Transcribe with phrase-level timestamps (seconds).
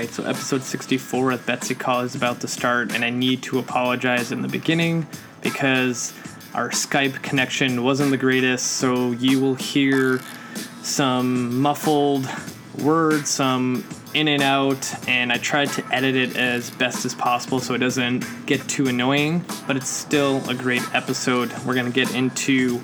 [0.00, 3.58] right, so episode 64 with Betsy Collie is about to start, and I need to
[3.58, 5.06] apologize in the beginning
[5.42, 6.14] because
[6.54, 10.18] our Skype connection wasn't the greatest, so you will hear
[10.80, 12.26] some muffled
[12.82, 17.60] words, some in and out, and I tried to edit it as best as possible
[17.60, 21.52] so it doesn't get too annoying, but it's still a great episode.
[21.66, 22.80] We're gonna get into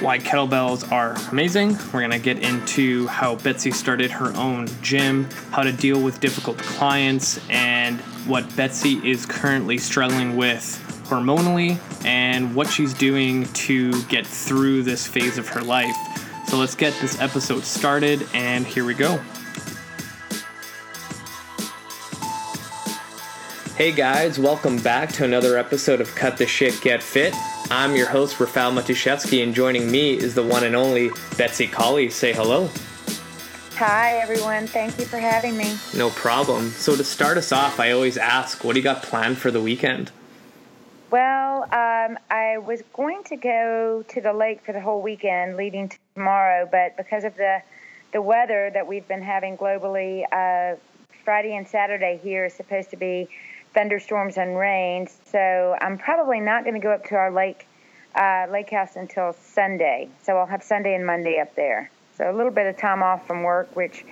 [0.00, 1.76] why kettlebells are amazing.
[1.92, 6.20] We're going to get into how Betsy started her own gym, how to deal with
[6.20, 14.02] difficult clients, and what Betsy is currently struggling with hormonally and what she's doing to
[14.04, 15.96] get through this phase of her life.
[16.48, 19.20] So let's get this episode started, and here we go.
[23.76, 27.34] Hey guys, welcome back to another episode of Cut the Shit Get Fit.
[27.70, 32.10] I'm your host, Rafal Matuszewski, and joining me is the one and only Betsy Collie.
[32.10, 32.70] Say hello.
[33.74, 34.68] Hi, everyone.
[34.68, 35.76] Thank you for having me.
[35.96, 36.70] No problem.
[36.70, 39.60] So, to start us off, I always ask, what do you got planned for the
[39.60, 40.12] weekend?
[41.10, 45.88] Well, um, I was going to go to the lake for the whole weekend leading
[45.88, 47.62] to tomorrow, but because of the
[48.12, 50.76] the weather that we've been having globally, uh,
[51.24, 53.28] Friday and Saturday here is supposed to be
[53.76, 55.06] thunderstorms and rain.
[55.30, 57.68] So I'm probably not going to go up to our lake
[58.16, 60.08] uh, lake house until Sunday.
[60.22, 61.90] So I'll have Sunday and Monday up there.
[62.16, 64.04] So a little bit of time off from work, which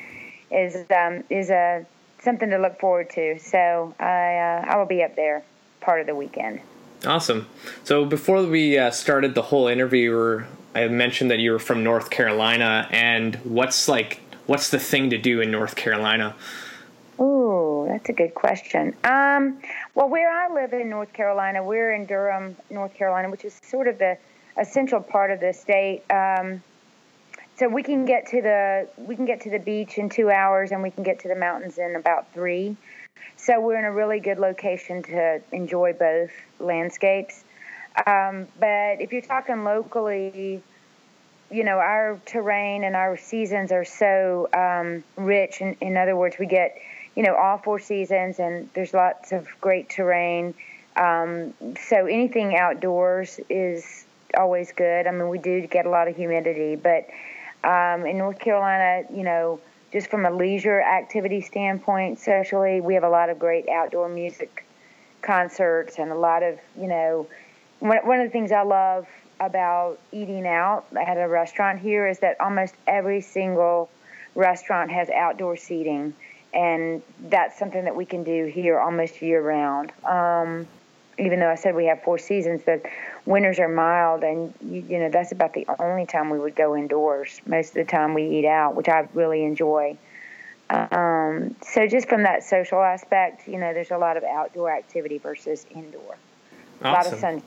[0.51, 1.87] is um, is a
[2.21, 3.39] something to look forward to.
[3.39, 5.43] So I uh, I will be up there
[5.81, 6.61] part of the weekend.
[7.07, 7.49] Awesome.
[7.85, 12.11] So before we uh, started the whole interview, I mentioned that you were from North
[12.11, 16.37] Carolina, and what's like what's the thing to do in North Carolina?
[17.87, 18.95] That's a good question.
[19.05, 19.61] Um,
[19.95, 23.89] well, where I live in North Carolina, we're in Durham, North Carolina, which is sort
[23.89, 24.17] of the
[24.57, 26.03] essential part of the state.
[26.11, 26.63] Um,
[27.57, 30.73] so we can get to the we can get to the beach in two hours,
[30.73, 32.77] and we can get to the mountains in about three.
[33.37, 37.45] So we're in a really good location to enjoy both landscapes.
[38.07, 40.63] Um, but if you're talking locally,
[41.51, 45.61] you know, our terrain and our seasons are so um, rich.
[45.61, 46.77] In, in other words, we get
[47.15, 50.55] you know, all four seasons, and there's lots of great terrain.
[50.97, 51.55] Um,
[51.89, 54.05] so anything outdoors is
[54.37, 55.07] always good.
[55.07, 57.09] I mean, we do get a lot of humidity, but
[57.63, 59.61] um, in North Carolina, you know,
[59.93, 64.67] just from a leisure activity standpoint, socially, we have a lot of great outdoor music
[65.23, 67.27] concerts and a lot of, you know,
[67.79, 69.07] one, one of the things I love
[69.41, 73.89] about eating out at a restaurant here is that almost every single
[74.35, 76.13] restaurant has outdoor seating
[76.55, 79.93] and that's something that we can do here almost year round.
[80.05, 80.67] Um,
[81.19, 82.81] even though I said we have four seasons, the
[83.27, 86.77] winters are mild, and you, you, know that's about the only time we would go
[86.77, 87.41] indoors.
[87.47, 89.97] Most of the time we eat out, which I really enjoy.
[90.71, 95.19] Um, so just from that social aspect, you know, there's a lot of outdoor activity
[95.19, 96.17] versus indoor.
[96.83, 96.87] Awesome.
[96.87, 97.43] A lot of sun.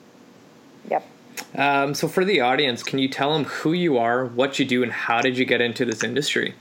[0.90, 1.08] Yep.
[1.56, 4.84] Um, so for the audience, can you tell them who you are, what you do,
[4.84, 6.54] and how did you get into this industry?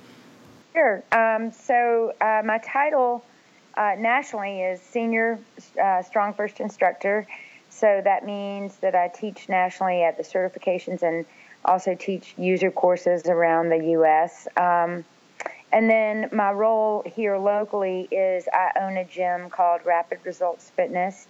[0.77, 1.03] Sure.
[1.11, 3.25] Um, so uh, my title
[3.79, 5.39] uh, nationally is Senior
[5.83, 7.27] uh, Strong First Instructor.
[7.71, 11.25] So that means that I teach nationally at the certifications and
[11.65, 14.49] also teach user courses around the U.S.
[14.59, 15.03] Um,
[15.73, 21.27] and then my role here locally is I own a gym called Rapid Results Fitness,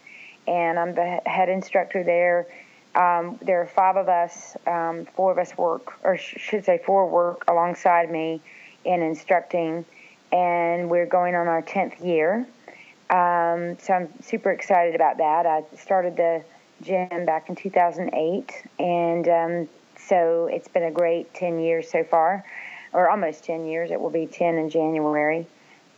[0.49, 2.49] and I'm the head instructor there.
[2.97, 6.81] Um, there are five of us, um, four of us work, or sh- should say,
[6.85, 8.41] four work alongside me
[8.87, 9.85] in instructing,
[10.33, 12.47] and we're going on our 10th year.
[13.11, 15.47] Um, so I'm super excited about that.
[15.47, 16.43] I started the
[16.83, 22.45] gym back in 2008, and um, so it's been a great 10 years so far,
[22.93, 23.91] or almost 10 years.
[23.91, 25.47] It will be 10 in January.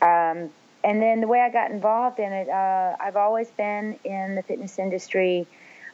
[0.03, 0.50] Um,
[0.84, 4.43] and then the way I got involved in it, uh, I've always been in the
[4.43, 5.47] fitness industry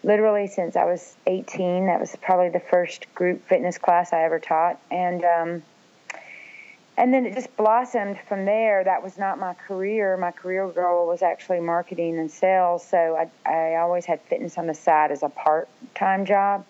[0.05, 1.87] literally since I was 18.
[1.87, 4.79] That was probably the first group fitness class I ever taught.
[4.90, 5.62] And um,
[6.96, 8.85] and then it just blossomed from there.
[8.85, 10.17] That was not my career.
[10.17, 12.87] My career goal was actually marketing and sales.
[12.87, 16.64] So I, I always had fitness on the side as a part time job.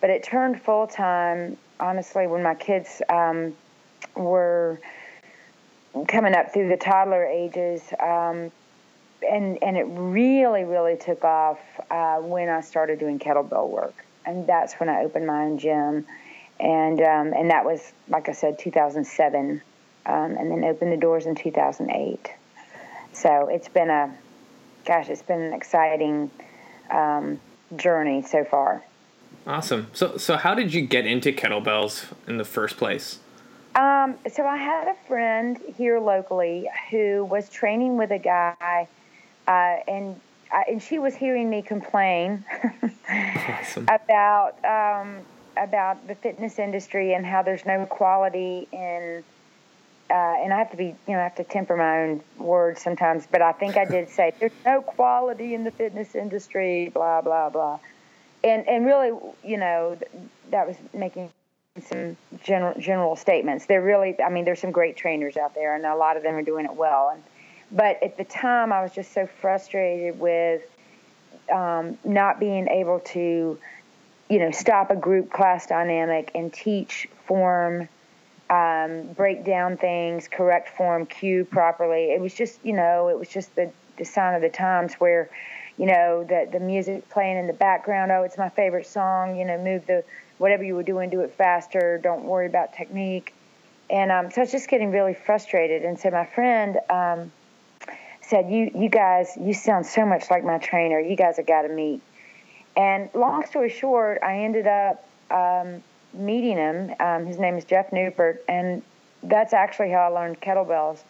[0.00, 3.54] But it turned full time, honestly, when my kids um,
[4.16, 4.80] were
[6.06, 7.82] coming up through the toddler ages.
[8.00, 8.50] Um,
[9.28, 11.58] and, and it really, really took off
[11.90, 14.06] uh, when I started doing kettlebell work.
[14.24, 16.06] And that's when I opened my own gym
[16.60, 19.62] and um, and that was like I said, 2007,
[20.06, 22.32] um, and then opened the doors in 2008.
[23.12, 24.14] So it's been a,
[24.86, 26.30] gosh, it's been an exciting
[26.90, 27.40] um,
[27.76, 28.84] journey so far.
[29.46, 29.88] Awesome.
[29.92, 33.18] So so how did you get into kettlebells in the first place?
[33.74, 38.88] Um, so I had a friend here locally who was training with a guy,
[39.46, 40.20] uh, and
[40.52, 42.44] uh, and she was hearing me complain
[43.08, 43.84] awesome.
[43.88, 45.18] about um,
[45.58, 49.22] about the fitness industry and how there's no quality in.
[50.10, 52.80] Uh, and I have to be, you know, I have to temper my own words
[52.80, 57.20] sometimes, but I think I did say there's no quality in the fitness industry, blah
[57.20, 57.78] blah blah,
[58.42, 59.98] and and really, you know,
[60.50, 61.30] that was making
[61.82, 63.66] some general general statements.
[63.66, 66.34] They're really, I mean, there's some great trainers out there, and a lot of them
[66.34, 67.10] are doing it well.
[67.12, 67.22] And
[67.70, 70.62] but at the time, I was just so frustrated with
[71.52, 73.58] um, not being able to,
[74.28, 77.88] you know, stop a group class dynamic and teach form,
[78.50, 82.10] um, break down things, correct form, cue properly.
[82.12, 85.28] It was just, you know, it was just the the sign of the times where,
[85.76, 88.12] you know, the the music playing in the background.
[88.12, 89.36] Oh, it's my favorite song.
[89.38, 90.04] You know, move the
[90.38, 91.98] whatever you were doing, do it faster.
[92.02, 93.34] Don't worry about technique.
[93.90, 95.84] And um, so I was just getting really frustrated.
[95.84, 97.32] And so my friend um,
[98.20, 101.00] said, "You, you guys, you sound so much like my trainer.
[101.00, 102.02] You guys have got to meet."
[102.78, 105.82] And long story short, I ended up um,
[106.14, 106.94] meeting him.
[106.98, 108.82] Um, his name is Jeff Newport, and
[109.22, 111.00] that's actually how I learned kettlebells.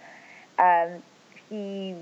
[0.58, 1.00] Um,
[1.48, 1.94] he,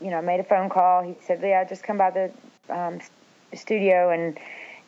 [0.00, 1.02] you know, made a phone call.
[1.02, 2.32] He said, "Yeah, just come by the
[2.68, 2.98] um,
[3.54, 4.36] studio and."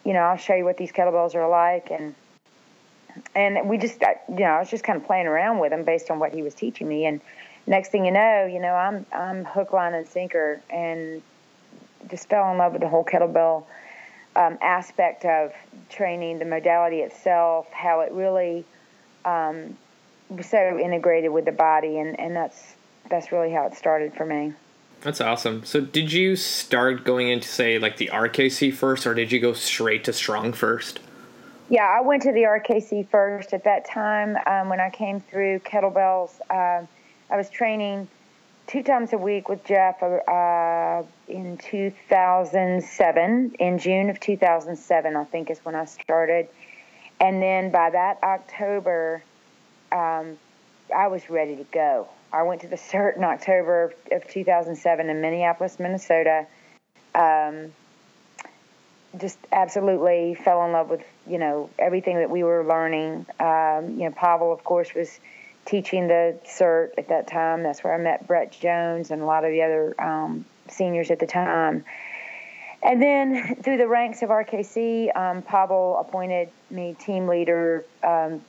[0.04, 1.90] you know, I'll show you what these kettlebells are like.
[1.90, 2.14] And,
[3.34, 6.10] and we just, you know, I was just kind of playing around with him based
[6.10, 7.04] on what he was teaching me.
[7.04, 7.20] And
[7.66, 11.20] next thing you know, you know, I'm, I'm hook, line, and sinker and
[12.10, 13.64] just fell in love with the whole kettlebell
[14.36, 15.52] um, aspect of
[15.88, 18.64] training, the modality itself, how it really
[19.24, 19.76] um,
[20.28, 21.98] was so integrated with the body.
[21.98, 22.74] And, and that's,
[23.10, 24.52] that's really how it started for me.
[25.00, 25.64] That's awesome.
[25.64, 29.52] So, did you start going into say like the RKC first, or did you go
[29.52, 30.98] straight to strong first?
[31.70, 33.52] Yeah, I went to the RKC first.
[33.52, 36.84] At that time, um, when I came through kettlebells, uh,
[37.30, 38.08] I was training
[38.68, 43.54] two times a week with Jeff uh, in 2007.
[43.58, 46.48] In June of 2007, I think is when I started.
[47.18, 49.22] And then by that October,
[49.90, 50.36] um,
[50.94, 52.08] I was ready to go.
[52.30, 56.46] I went to the CERT in October of 2007 in Minneapolis, Minnesota.
[57.14, 57.72] Um,
[59.18, 63.24] just absolutely fell in love with you know everything that we were learning.
[63.40, 65.18] Um, you know, Pavel, of course, was
[65.68, 67.62] teaching the CERT at that time.
[67.62, 71.18] That's where I met Brett Jones and a lot of the other um, seniors at
[71.18, 71.84] the time.
[72.82, 78.40] And then through the ranks of RKC, um, Pavel appointed me team leader, um,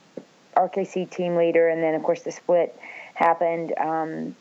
[0.56, 2.78] RKC team leader, and then of course the split
[3.14, 4.34] happened um,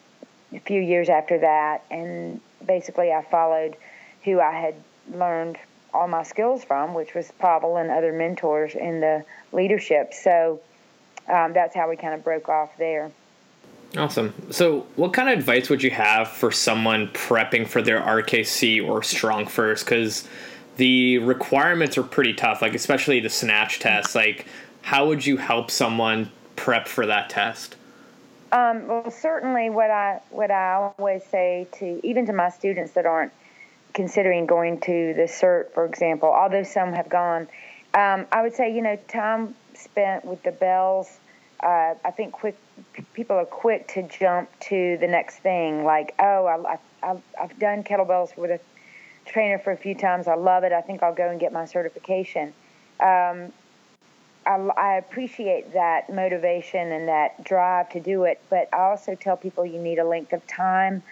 [0.54, 3.76] a few years after that, and basically I followed
[4.24, 4.76] who I had
[5.12, 5.58] learned
[5.94, 10.14] all my skills from, which was Pavel and other mentors in the leadership.
[10.14, 10.62] So
[11.30, 13.12] um, that's how we kind of broke off there.
[13.98, 14.34] Awesome.
[14.52, 19.02] So, what kind of advice would you have for someone prepping for their RKC or
[19.02, 19.86] Strong First?
[19.86, 20.28] Because
[20.78, 24.14] the requirements are pretty tough, like especially the snatch test.
[24.14, 24.46] Like,
[24.84, 27.76] how would you help someone prep for that test?
[28.52, 33.08] Um, well, certainly, what I what I always say to even to my students that
[33.08, 33.32] aren't
[33.94, 37.48] considering going to the CERT, for example, although some have gone,
[37.96, 39.56] um, I would say you know time
[40.00, 41.20] spent with the bells.
[41.62, 42.58] Uh, I think quick
[43.14, 47.84] people are quick to jump to the next thing, like oh, I, I, I've done
[47.84, 48.60] kettlebells with a
[49.26, 50.28] trainer for a few times.
[50.28, 50.72] I love it.
[50.72, 52.54] I think I'll go and get my certification.
[53.02, 53.52] Um,
[54.46, 59.36] I, I appreciate that motivation and that drive to do it, but I also tell
[59.36, 61.04] people you need a length of time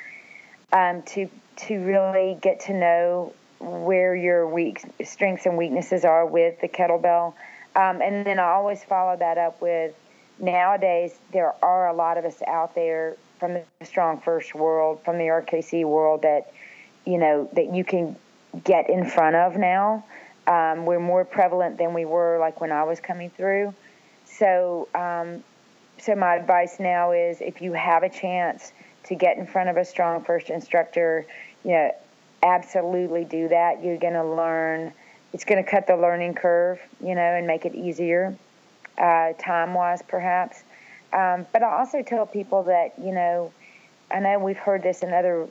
[0.71, 1.29] um, to
[1.67, 7.33] to really get to know where your weak strengths and weaknesses are with the kettlebell.
[7.77, 9.93] Um, and then I always follow that up with
[10.39, 15.17] nowadays there are a lot of us out there from the strong first world, from
[15.17, 16.51] the RKC world that
[17.05, 18.15] you know that you can
[18.63, 20.03] get in front of now.
[20.47, 23.73] Um, we're more prevalent than we were like when I was coming through.
[24.25, 25.43] So, um,
[25.99, 28.71] so my advice now is if you have a chance
[29.05, 31.25] to get in front of a strong first instructor,
[31.63, 31.95] you know,
[32.43, 33.83] absolutely do that.
[33.83, 34.93] You're going to learn.
[35.33, 38.35] It's going to cut the learning curve, you know, and make it easier,
[38.97, 40.63] uh, time wise, perhaps.
[41.13, 43.51] Um, but I also tell people that, you know,
[44.11, 45.47] I know we've heard this in other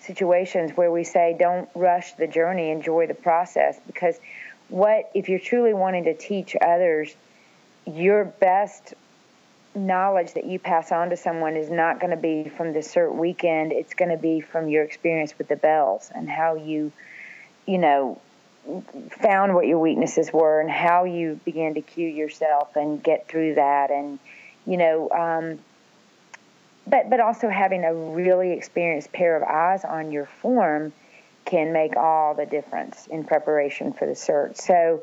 [0.00, 4.18] situations where we say don't rush the journey, enjoy the process because
[4.68, 7.14] what if you're truly wanting to teach others
[7.86, 8.94] your best
[9.74, 13.14] knowledge that you pass on to someone is not going to be from the cert
[13.14, 16.90] weekend it's going to be from your experience with the bells and how you
[17.66, 18.20] you know
[19.10, 23.54] found what your weaknesses were and how you began to cue yourself and get through
[23.54, 24.18] that and
[24.68, 25.58] you know, um,
[26.86, 30.92] but but also having a really experienced pair of eyes on your form
[31.46, 35.02] can make all the difference in preparation for the cert So,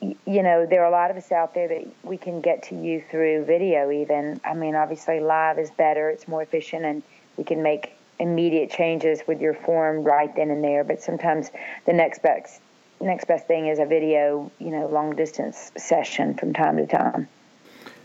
[0.00, 2.76] you know, there are a lot of us out there that we can get to
[2.76, 3.90] you through video.
[3.90, 7.02] Even, I mean, obviously live is better; it's more efficient, and
[7.36, 10.84] we can make immediate changes with your form right then and there.
[10.84, 11.50] But sometimes
[11.86, 12.61] the next best
[13.02, 17.28] next best thing is a video, you know, long distance session from time to time.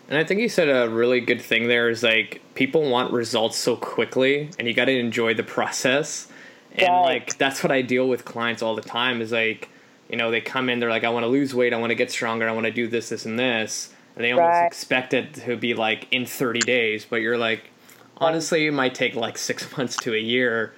[0.09, 3.57] And I think you said a really good thing there is like people want results
[3.57, 6.27] so quickly and you got to enjoy the process.
[6.73, 7.01] And right.
[7.01, 9.69] like that's what I deal with clients all the time is like,
[10.09, 11.95] you know, they come in, they're like, I want to lose weight, I want to
[11.95, 13.93] get stronger, I want to do this, this, and this.
[14.15, 14.65] And they almost right.
[14.65, 17.69] expect it to be like in 30 days, but you're like,
[18.17, 20.73] honestly, it might take like six months to a year.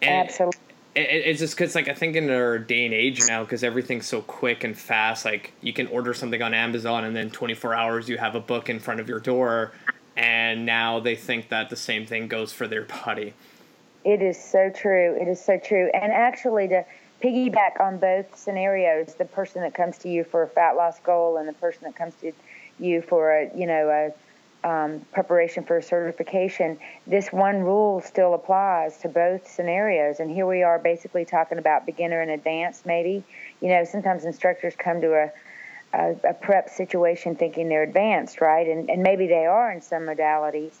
[0.00, 3.62] And Absolutely it's just because like I think in our day and age now, because
[3.62, 7.74] everything's so quick and fast, like you can order something on Amazon and then 24
[7.74, 9.72] hours you have a book in front of your door,
[10.16, 13.34] and now they think that the same thing goes for their body.
[14.04, 15.16] It is so true.
[15.20, 15.90] It is so true.
[15.92, 16.84] And actually, to
[17.22, 21.36] piggyback on both scenarios, the person that comes to you for a fat loss goal
[21.36, 22.32] and the person that comes to
[22.78, 24.12] you for a you know a
[24.64, 30.20] um, preparation for certification, this one rule still applies to both scenarios.
[30.20, 33.22] And here we are basically talking about beginner and advanced, maybe.
[33.60, 35.30] You know, sometimes instructors come to a,
[35.92, 38.66] a, a prep situation thinking they're advanced, right?
[38.66, 40.74] And, and maybe they are in some modalities,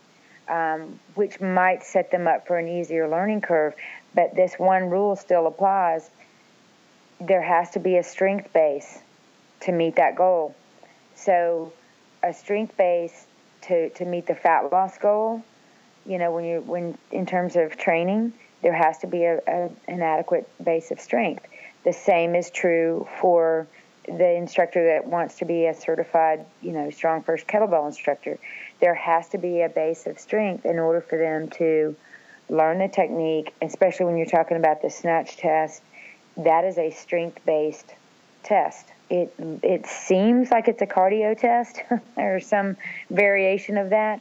[0.48, 3.74] um, which might set them up for an easier learning curve.
[4.14, 6.10] But this one rule still applies.
[7.20, 8.98] There has to be a strength base
[9.60, 10.54] to meet that goal.
[11.14, 11.72] So,
[12.22, 13.27] a strength base
[13.62, 15.42] to, to meet the fat loss goal,
[16.06, 19.70] you know, when you when in terms of training, there has to be a, a,
[19.86, 21.46] an adequate base of strength.
[21.84, 23.66] The same is true for
[24.06, 28.38] the instructor that wants to be a certified, you know, strong first kettlebell instructor.
[28.80, 31.94] There has to be a base of strength in order for them to
[32.48, 35.82] learn the technique, especially when you're talking about the snatch test.
[36.38, 37.94] That is a strength based
[38.42, 41.80] test it it seems like it's a cardio test
[42.16, 42.76] or some
[43.10, 44.20] variation of that,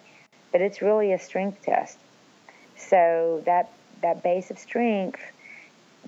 [0.52, 1.98] but it's really a strength test.
[2.78, 5.20] So that that base of strength,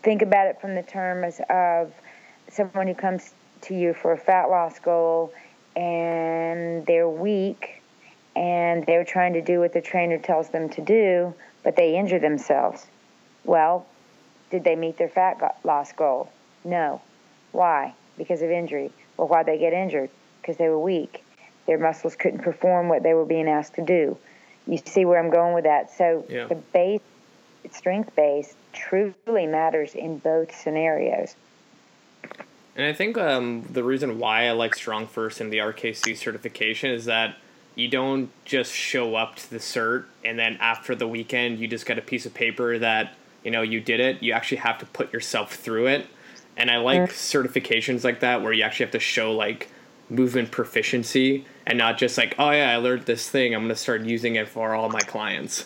[0.01, 1.93] think about it from the terms of
[2.50, 5.33] someone who comes to you for a fat loss goal
[5.75, 7.81] and they're weak
[8.36, 11.33] and they're trying to do what the trainer tells them to do,
[11.63, 12.86] but they injure themselves.
[13.43, 13.86] Well,
[14.51, 16.31] did they meet their fat loss goal?
[16.63, 17.01] No.
[17.51, 17.93] Why?
[18.19, 18.91] Because of injury.
[19.17, 20.11] Well, why they get injured?
[20.39, 21.23] Because they were weak.
[21.65, 24.15] Their muscles couldn't perform what they were being asked to do.
[24.67, 25.91] You see where I'm going with that?
[25.97, 26.45] So yeah.
[26.45, 27.01] the base,
[27.71, 31.35] strength base, truly matters in both scenarios.
[32.75, 36.91] And I think um, the reason why I like Strong First and the RKC certification
[36.91, 37.35] is that
[37.75, 41.85] you don't just show up to the cert and then after the weekend you just
[41.85, 44.21] get a piece of paper that you know you did it.
[44.21, 46.07] You actually have to put yourself through it
[46.59, 49.69] and I like certifications like that where you actually have to show like
[50.09, 53.55] movement proficiency and not just like, oh yeah, I learned this thing.
[53.55, 55.65] I'm going to start using it for all my clients.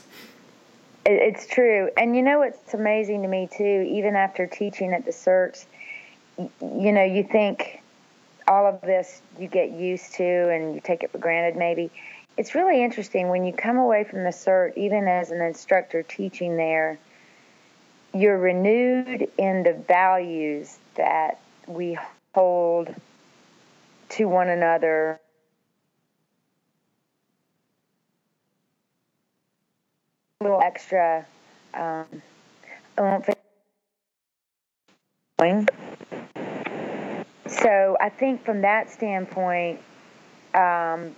[1.05, 1.89] It's true.
[1.97, 5.65] And you know what's amazing to me too, even after teaching at the certs,
[6.37, 7.81] you know, you think
[8.47, 11.89] all of this you get used to and you take it for granted maybe.
[12.37, 16.57] It's really interesting when you come away from the cert, even as an instructor teaching
[16.57, 16.97] there,
[18.13, 21.97] you're renewed in the values that we
[22.33, 22.93] hold
[24.09, 25.19] to one another.
[30.41, 31.25] A little extra
[31.73, 32.05] um,
[37.47, 39.79] so I think from that standpoint,
[40.53, 41.15] um,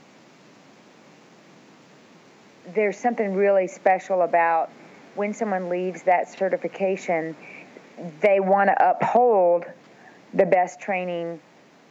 [2.74, 4.72] there's something really special about
[5.16, 7.36] when someone leaves that certification
[8.22, 9.66] they want to uphold
[10.34, 11.40] the best training,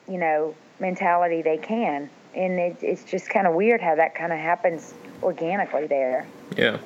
[0.08, 2.11] you know, mentality they can.
[2.34, 6.26] And it, it's just kind of weird how that kind of happens organically there.
[6.56, 6.78] Yeah.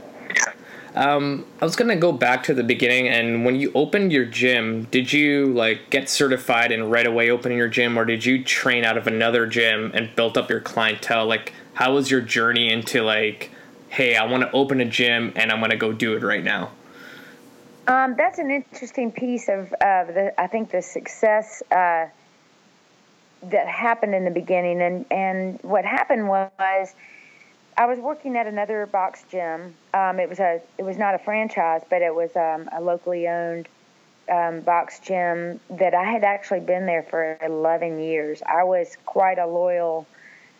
[0.95, 4.85] Um, I was gonna go back to the beginning, and when you opened your gym,
[4.91, 8.85] did you like get certified and right away open your gym, or did you train
[8.85, 11.27] out of another gym and built up your clientele?
[11.27, 13.53] Like, how was your journey into like,
[13.91, 16.73] hey, I want to open a gym and I'm gonna go do it right now?
[17.89, 22.07] Um, that's an interesting piece of, of the, I think, the success uh,
[23.45, 24.83] that happened in the beginning.
[24.83, 26.95] And, and what happened was,
[27.79, 29.75] I was working at another box gym.
[29.95, 33.27] Um, it was a, it was not a franchise, but it was um, a locally
[33.27, 33.69] owned
[34.29, 38.43] um, box gym that I had actually been there for 11 years.
[38.45, 40.07] I was quite a loyal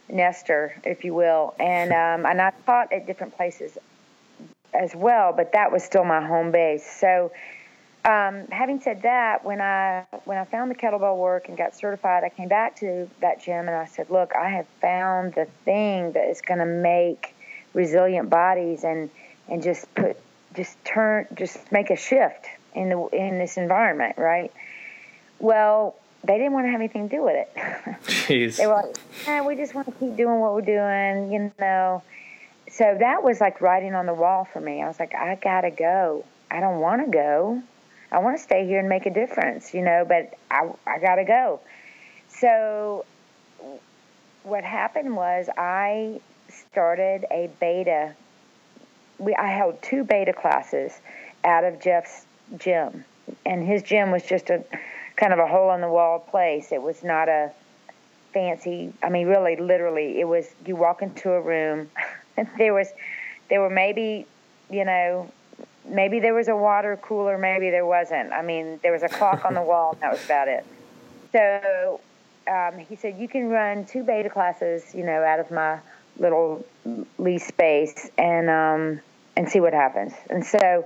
[0.09, 3.77] nester, if you will, and um, and I taught at different places
[4.75, 6.85] as well, but that was still my home base.
[6.85, 7.33] So,
[8.05, 12.25] um, having said that, when I when I found the kettlebell work and got certified,
[12.25, 16.13] I came back to that gym and I said, "Look, I have found the thing
[16.13, 17.35] that is going to make
[17.75, 19.11] resilient bodies and
[19.49, 20.17] and just put
[20.55, 24.53] just turn just make a shift in the in this environment, right?"
[25.41, 27.55] Well, they didn't want to have anything to do with it.
[28.05, 28.57] Jeez.
[28.57, 28.97] they were like,
[29.27, 32.03] eh, "We just want to keep doing what we're doing," you know
[32.79, 34.81] so that was like writing on the wall for me.
[34.81, 36.25] I was like, I gotta go.
[36.49, 37.61] I don't want to go.
[38.13, 41.25] I want to stay here and make a difference, you know, but I, I gotta
[41.25, 41.59] go.
[42.29, 43.05] So
[44.45, 48.15] what happened was I started a beta.
[49.19, 50.93] We, I held two beta classes
[51.43, 52.27] out of Jeff's
[52.59, 53.05] gym,
[53.45, 54.63] and his gym was just a
[55.17, 56.71] kind of a hole in the wall place.
[56.71, 57.51] It was not a
[58.33, 58.93] fancy.
[59.03, 61.91] I mean, really, literally, it was you walk into a room.
[62.59, 62.89] there was
[63.49, 64.27] there were maybe
[64.71, 65.31] you know
[65.87, 68.33] maybe there was a water cooler maybe there wasn't.
[68.33, 70.65] I mean there was a clock on the wall and that was about it.
[71.33, 72.01] So
[72.51, 75.79] um, he said you can run two beta classes you know out of my
[76.19, 76.65] little
[77.19, 79.01] lease space and um,
[79.37, 80.13] and see what happens.
[80.31, 80.85] And so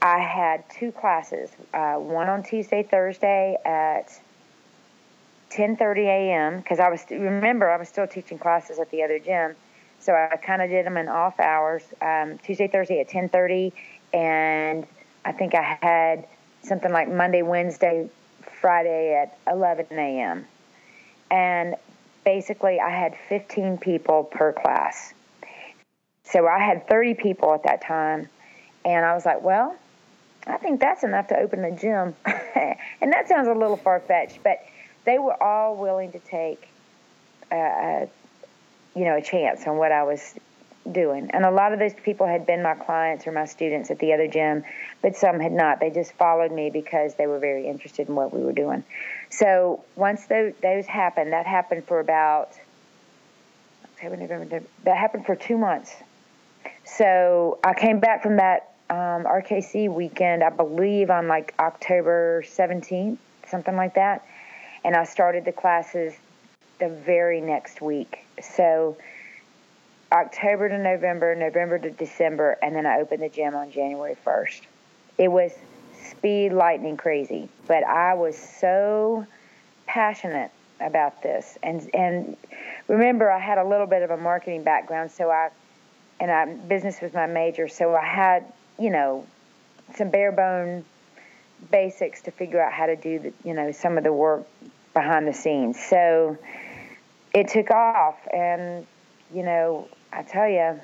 [0.00, 4.20] i had two classes uh, one on tuesday thursday at
[5.50, 6.58] 10:30 a.m.
[6.58, 9.54] because I was remember I was still teaching classes at the other gym,
[10.08, 13.74] so I kind of did them in off hours, um, Tuesday, Thursday at 10:30,
[14.14, 14.86] and
[15.26, 16.26] I think I had
[16.62, 18.08] something like Monday, Wednesday,
[18.40, 20.46] Friday at 11 a.m.
[21.30, 21.74] And
[22.24, 25.12] basically, I had 15 people per class.
[26.24, 28.30] So I had 30 people at that time,
[28.86, 29.76] and I was like, well,
[30.46, 32.16] I think that's enough to open a gym.
[32.24, 34.64] and that sounds a little far fetched, but
[35.04, 36.66] they were all willing to take
[37.52, 38.08] a,
[38.98, 40.34] you know, a chance on what I was
[40.90, 41.30] doing.
[41.32, 44.12] And a lot of those people had been my clients or my students at the
[44.12, 44.64] other gym,
[45.02, 45.78] but some had not.
[45.78, 48.82] They just followed me because they were very interested in what we were doing.
[49.30, 52.50] So once those, those happened, that happened for about
[53.84, 55.94] October, November, that happened for two months.
[56.84, 63.18] So I came back from that um, RKC weekend, I believe on like October 17th,
[63.46, 64.26] something like that.
[64.84, 66.14] And I started the classes
[66.78, 68.24] the very next week.
[68.40, 68.96] So
[70.12, 74.60] October to November, November to December, and then I opened the gym on January 1st.
[75.18, 75.52] It was
[76.10, 79.26] speed lightning crazy, but I was so
[79.86, 81.58] passionate about this.
[81.62, 82.36] And and
[82.86, 85.50] remember I had a little bit of a marketing background, so I
[86.20, 88.44] and I business was my major, so I had,
[88.78, 89.26] you know,
[89.96, 90.84] some bare bone
[91.70, 94.46] basics to figure out how to do the, you know, some of the work
[94.94, 95.78] behind the scenes.
[95.78, 96.38] So
[97.38, 98.16] it took off.
[98.32, 98.86] And,
[99.32, 100.80] you know, I tell you,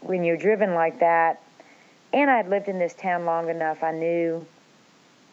[0.00, 1.40] when you're driven like that,
[2.12, 4.44] and I'd lived in this town long enough, I knew,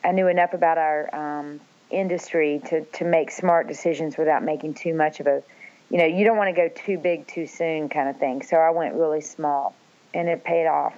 [0.04, 4.93] I knew enough about our um, industry to, to make smart decisions without making too
[4.93, 5.43] much of a,
[5.89, 8.43] you know, you don't want to go too big too soon kind of thing.
[8.43, 9.76] So I went really small,
[10.13, 10.93] and it paid off.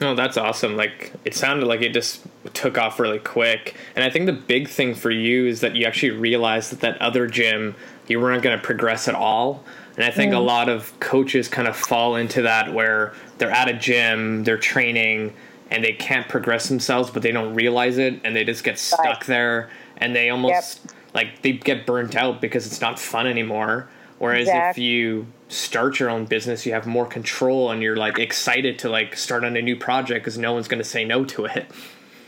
[0.00, 0.76] No, that's awesome.
[0.76, 2.24] Like it sounded like it just
[2.54, 3.74] took off really quick.
[3.96, 7.02] And I think the big thing for you is that you actually realized that that
[7.02, 7.74] other gym
[8.10, 9.64] you weren't going to progress at all.
[9.96, 10.36] And I think mm.
[10.36, 14.58] a lot of coaches kind of fall into that where they're at a gym, they're
[14.58, 15.34] training,
[15.70, 19.04] and they can't progress themselves, but they don't realize it, and they just get stuck
[19.04, 19.26] right.
[19.26, 20.94] there, and they almost yep.
[21.14, 23.88] like they get burnt out because it's not fun anymore.
[24.18, 24.82] Whereas exactly.
[24.82, 28.88] if you start your own business, you have more control, and you're like excited to
[28.88, 31.66] like start on a new project because no one's going to say no to it.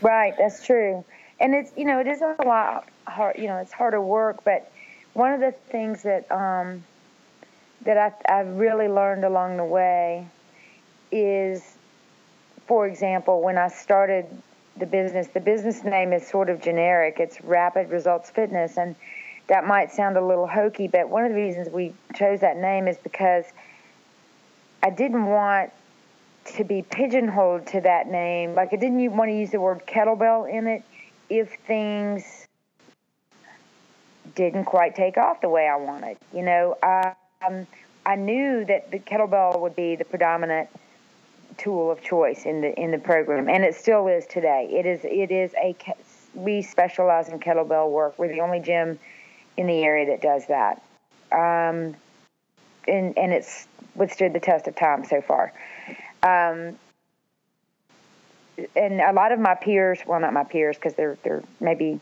[0.01, 1.03] Right, that's true,
[1.39, 3.37] and it's you know it is a lot hard.
[3.37, 4.71] You know, it's harder work, but
[5.13, 6.83] one of the things that um,
[7.83, 10.27] that I, I've really learned along the way
[11.11, 11.77] is,
[12.67, 14.25] for example, when I started
[14.77, 17.17] the business, the business name is sort of generic.
[17.19, 18.95] It's Rapid Results Fitness, and
[19.47, 22.87] that might sound a little hokey, but one of the reasons we chose that name
[22.87, 23.45] is because
[24.83, 25.71] I didn't want
[26.45, 28.55] to be pigeonholed to that name.
[28.55, 30.83] Like I didn't want to use the word kettlebell in it
[31.29, 32.40] if things
[34.35, 36.17] didn't quite take off the way I wanted.
[36.33, 37.13] You know, I,
[37.45, 37.67] um,
[38.05, 40.69] I knew that the kettlebell would be the predominant
[41.57, 44.67] tool of choice in the in the program, and it still is today.
[44.71, 45.75] It is it is a
[46.33, 48.17] we specialize in kettlebell work.
[48.17, 48.99] We're the only gym
[49.57, 50.81] in the area that does that,
[51.31, 51.95] um,
[52.87, 55.53] and and it's withstood the test of time so far.
[56.23, 56.77] Um,
[58.75, 61.99] and a lot of my peers, well, not my peers, because they're they're maybe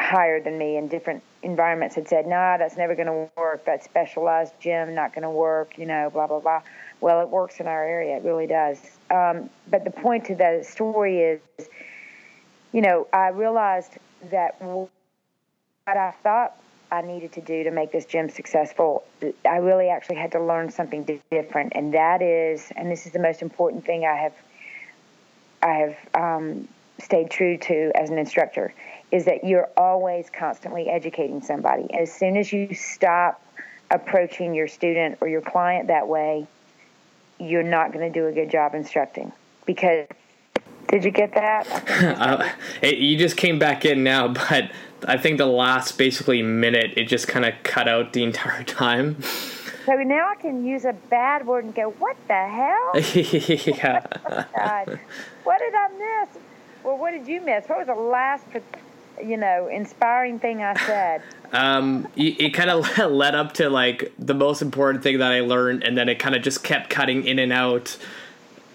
[0.00, 3.64] higher than me in different environments had said, nah, that's never going to work.
[3.66, 6.62] That specialized gym not going to work, you know, blah, blah, blah.
[7.00, 8.16] Well, it works in our area.
[8.16, 8.78] It really does.
[9.10, 11.40] Um, but the point to the story is,
[12.72, 13.92] you know, I realized
[14.30, 14.88] that what
[15.86, 16.56] I thought
[16.92, 19.04] I needed to do to make this gym successful,
[19.44, 23.18] I really actually had to learn something different, and that is, and this is the
[23.18, 24.34] most important thing I have,
[25.62, 28.74] I have um, stayed true to as an instructor,
[29.12, 31.92] is that you're always constantly educating somebody.
[31.92, 33.42] As soon as you stop
[33.90, 36.46] approaching your student or your client that way,
[37.38, 39.32] you're not going to do a good job instructing
[39.66, 40.06] because
[40.88, 41.66] did you get that?
[42.18, 42.48] uh,
[42.82, 44.70] it, you just came back in now, but
[45.06, 49.22] I think the last basically minute it just kind of cut out the entire time.
[49.86, 54.04] So now I can use a bad word and go, "What the hell?" yeah.
[54.56, 55.00] God,
[55.42, 55.88] what did I
[56.24, 56.42] miss?
[56.84, 57.66] Well, what did you miss?
[57.66, 58.44] What was the last,
[59.24, 61.22] you know, inspiring thing I said?
[61.52, 65.40] Um, it, it kind of led up to like the most important thing that I
[65.40, 67.98] learned, and then it kind of just kept cutting in and out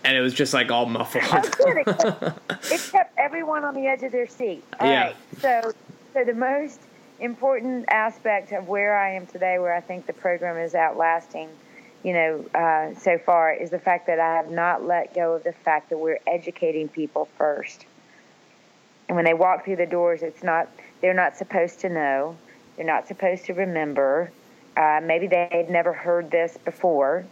[0.05, 1.23] and it was just like all muffled.
[1.23, 2.39] it, kept,
[2.71, 4.63] it kept everyone on the edge of their seat.
[4.79, 5.05] All yeah.
[5.05, 5.73] Right, so,
[6.13, 6.79] so the most
[7.19, 11.49] important aspect of where I am today, where I think the program is outlasting,
[12.03, 15.43] you know, uh, so far, is the fact that I have not let go of
[15.43, 17.85] the fact that we're educating people first.
[19.07, 20.69] And when they walk through the doors, it's not
[21.01, 22.37] they're not supposed to know,
[22.75, 24.31] they're not supposed to remember.
[24.75, 27.25] Uh, maybe they've never heard this before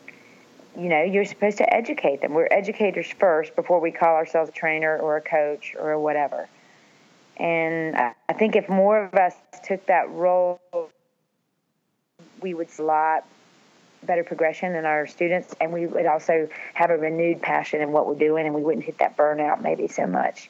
[0.77, 2.33] you know, you're supposed to educate them.
[2.33, 6.47] We're educators first before we call ourselves a trainer or a coach or whatever.
[7.37, 10.59] And I think if more of us took that role,
[12.41, 13.25] we would see a lot
[14.03, 18.05] better progression in our students, and we would also have a renewed passion in what
[18.05, 20.49] we're doing, and we wouldn't hit that burnout maybe so much.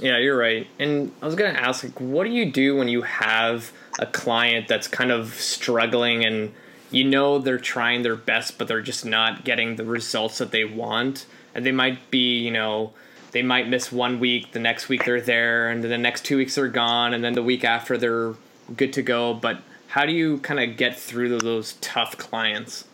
[0.00, 0.66] Yeah, you're right.
[0.78, 4.06] And I was going to ask, like, what do you do when you have a
[4.06, 6.52] client that's kind of struggling and
[6.90, 10.64] you know they're trying their best, but they're just not getting the results that they
[10.64, 11.26] want.
[11.54, 12.92] And they might be, you know,
[13.32, 16.36] they might miss one week, the next week they're there, and then the next two
[16.36, 18.34] weeks they're gone, and then the week after they're
[18.76, 19.34] good to go.
[19.34, 22.84] But how do you kind of get through those tough clients?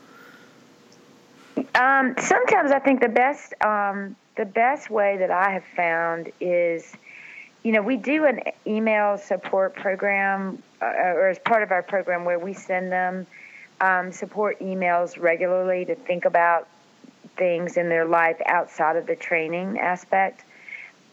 [1.75, 6.93] Um, sometimes I think the best um, the best way that I have found is,
[7.63, 12.25] you know, we do an email support program, uh, or as part of our program
[12.25, 13.27] where we send them
[13.81, 16.69] um, support emails regularly to think about
[17.37, 20.45] things in their life outside of the training aspect.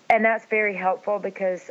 [0.09, 1.69] And that's very helpful because,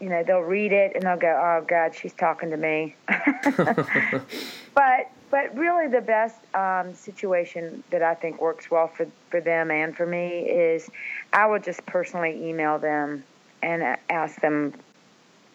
[0.00, 2.94] you know, they'll read it and they'll go, oh, God, she's talking to me.
[4.74, 9.70] but but really the best um, situation that I think works well for, for them
[9.70, 10.90] and for me is
[11.32, 13.24] I would just personally email them
[13.62, 14.74] and ask them,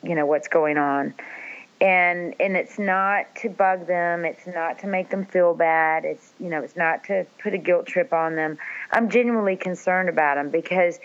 [0.02, 1.14] you know, what's going on.
[1.80, 4.26] And and it's not to bug them.
[4.26, 6.06] It's not to make them feel bad.
[6.06, 8.58] It's you know it's not to put a guilt trip on them.
[8.92, 11.00] I'm genuinely concerned about them because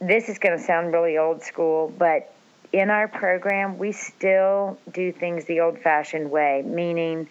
[0.00, 2.32] this is going to sound really old school but
[2.72, 7.28] in our program we still do things the old fashioned way meaning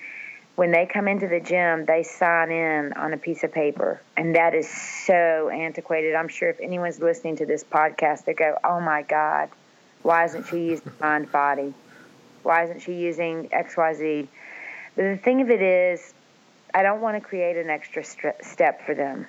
[0.55, 4.35] when they come into the gym they sign in on a piece of paper and
[4.35, 4.69] that is
[5.05, 9.49] so antiquated i'm sure if anyone's listening to this podcast they go oh my god
[10.01, 11.73] why isn't she using Mindbody
[12.43, 14.27] why isn't she using XYZ?
[14.95, 16.13] But the thing of it is,
[16.73, 19.27] I don't want to create an extra st- step for them.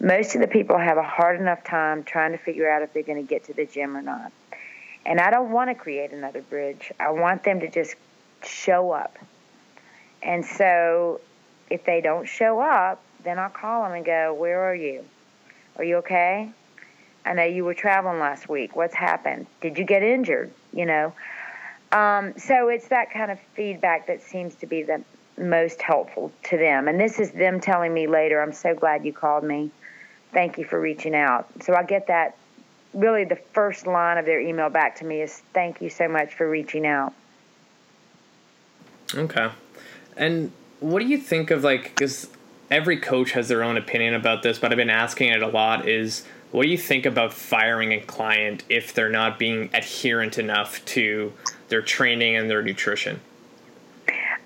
[0.00, 3.02] Most of the people have a hard enough time trying to figure out if they're
[3.02, 4.32] going to get to the gym or not.
[5.06, 6.92] And I don't want to create another bridge.
[7.00, 7.94] I want them to just
[8.44, 9.18] show up.
[10.22, 11.20] And so
[11.70, 15.04] if they don't show up, then I'll call them and go, Where are you?
[15.76, 16.50] Are you okay?
[17.24, 18.74] I know you were traveling last week.
[18.76, 19.46] What's happened?
[19.60, 20.50] Did you get injured?
[20.72, 21.12] You know,
[21.92, 25.02] um, so it's that kind of feedback that seems to be the
[25.38, 26.86] most helpful to them.
[26.86, 29.70] And this is them telling me later, I'm so glad you called me.
[30.32, 31.48] Thank you for reaching out.
[31.62, 32.36] So I get that
[32.94, 36.34] really the first line of their email back to me is thank you so much
[36.34, 37.12] for reaching out.
[39.14, 39.50] Okay.
[40.16, 42.28] And what do you think of like, because
[42.70, 45.88] every coach has their own opinion about this, but I've been asking it a lot
[45.88, 50.84] is what do you think about firing a client if they're not being adherent enough
[50.86, 51.32] to
[51.68, 53.20] their training and their nutrition?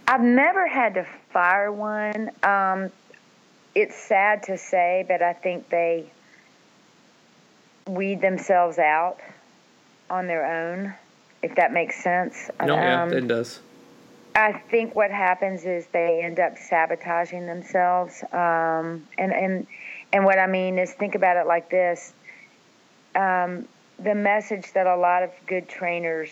[0.06, 2.30] I've never had to fire one.
[2.42, 2.90] Um,
[3.74, 6.10] it's sad to say, but I think they
[7.86, 9.18] weed themselves out
[10.10, 10.94] on their own,
[11.42, 12.50] if that makes sense.
[12.64, 13.60] No, um, yeah, it does.
[14.34, 19.66] I think what happens is they end up sabotaging themselves, um, and and
[20.12, 22.12] and what I mean is think about it like this:
[23.14, 23.68] um,
[23.98, 26.30] the message that a lot of good trainers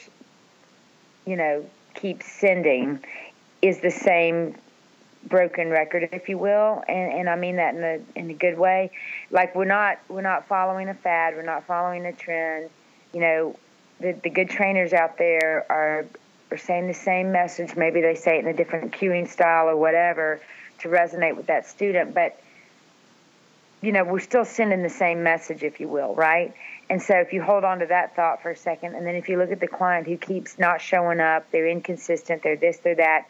[1.27, 3.03] you know, keep sending
[3.61, 4.55] is the same
[5.33, 8.57] broken record, if you will, and and I mean that in a in a good
[8.57, 8.93] way.
[9.31, 12.71] Like we're not we're not following a fad, we're not following a trend.
[13.13, 13.57] You know,
[13.99, 16.05] the the good trainers out there are
[16.53, 17.75] are saying the same message.
[17.75, 20.41] Maybe they say it in a different cueing style or whatever
[20.81, 22.39] to resonate with that student, but
[23.81, 26.55] you know, we're still sending the same message, if you will, right?
[26.89, 29.29] And so if you hold on to that thought for a second, and then if
[29.29, 32.95] you look at the client who keeps not showing up, they're inconsistent, they're this, they're
[32.95, 33.27] that,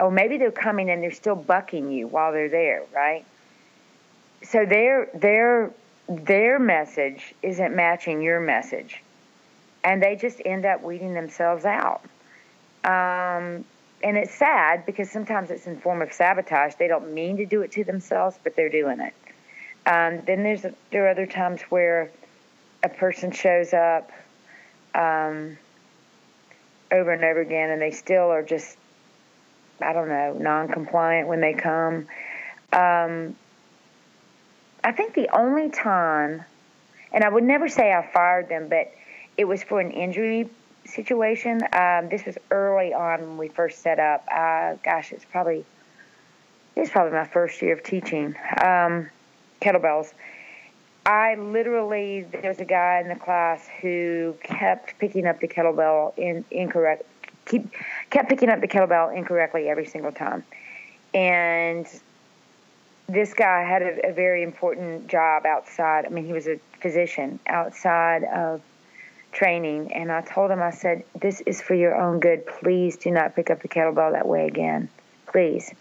[0.00, 3.24] or maybe they're coming and they're still bucking you while they're there, right?
[4.42, 5.70] So their their
[6.08, 9.02] their message isn't matching your message,
[9.84, 12.00] and they just end up weeding themselves out.
[12.82, 13.64] Um,
[14.02, 16.74] and it's sad because sometimes it's in form of sabotage.
[16.76, 19.14] They don't mean to do it to themselves, but they're doing it.
[19.86, 22.10] Um, then there's there are other times where
[22.82, 24.10] a person shows up
[24.94, 25.58] um,
[26.90, 28.78] over and over again, and they still are just
[29.82, 32.06] I don't know non-compliant when they come.
[32.72, 33.36] Um,
[34.82, 36.44] I think the only time,
[37.12, 38.92] and I would never say I fired them, but
[39.36, 40.48] it was for an injury
[40.84, 41.60] situation.
[41.72, 44.26] Um, this was early on when we first set up.
[44.30, 45.64] Uh, gosh, it's probably
[46.76, 49.10] it's probably my first year of teaching um,
[49.60, 50.12] kettlebells.
[51.04, 56.16] I literally there was a guy in the class who kept picking up the kettlebell
[56.16, 57.04] in incorrect
[57.46, 57.68] keep
[58.10, 60.44] kept picking up the kettlebell incorrectly every single time,
[61.14, 61.86] and
[63.08, 66.06] this guy had a, a very important job outside.
[66.06, 68.60] I mean, he was a physician outside of
[69.32, 69.92] training.
[69.92, 72.46] And I told him I said this is for your own good.
[72.46, 74.88] Please do not pick up the kettlebell that way again.
[75.26, 75.72] Please.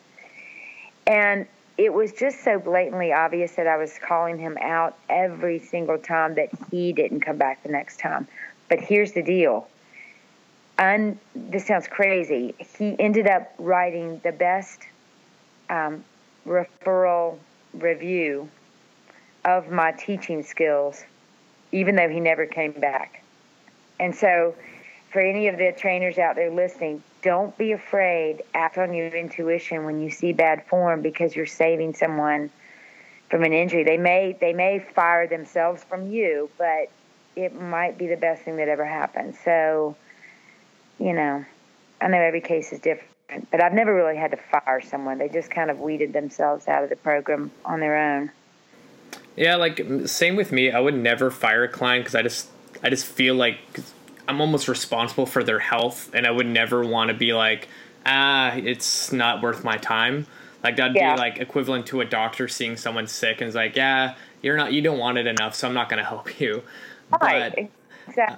[1.08, 5.98] And it was just so blatantly obvious that I was calling him out every single
[5.98, 8.28] time that he didn't come back the next time.
[8.68, 9.68] But here's the deal
[10.80, 14.82] and this sounds crazy he ended up writing the best
[15.70, 16.04] um,
[16.48, 17.38] referral
[17.74, 18.50] review
[19.46, 21.04] of my teaching skills
[21.72, 23.20] even though he never came back
[24.00, 24.56] and so,
[25.12, 28.44] for any of the trainers out there listening, don't be afraid.
[28.54, 32.50] Act on your intuition when you see bad form because you're saving someone
[33.30, 33.84] from an injury.
[33.84, 36.90] They may they may fire themselves from you, but
[37.36, 39.36] it might be the best thing that ever happened.
[39.44, 39.96] So,
[41.00, 41.46] you know,
[42.02, 45.18] I know every case is different, but I've never really had to fire someone.
[45.18, 48.32] They just kind of weeded themselves out of the program on their own.
[49.36, 50.72] Yeah, like same with me.
[50.72, 52.50] I would never fire a client because I just
[52.84, 53.58] I just feel like
[54.28, 57.68] I'm almost responsible for their health, and I would never want to be like,
[58.06, 60.28] ah, it's not worth my time.
[60.64, 61.16] Like that'd yeah.
[61.16, 64.74] be like equivalent to a doctor seeing someone sick and is like, yeah, you're not,
[64.74, 66.64] you don't want it enough, so I'm not going to help you.
[67.22, 67.54] Right.
[67.56, 67.70] But,
[68.08, 68.38] exactly.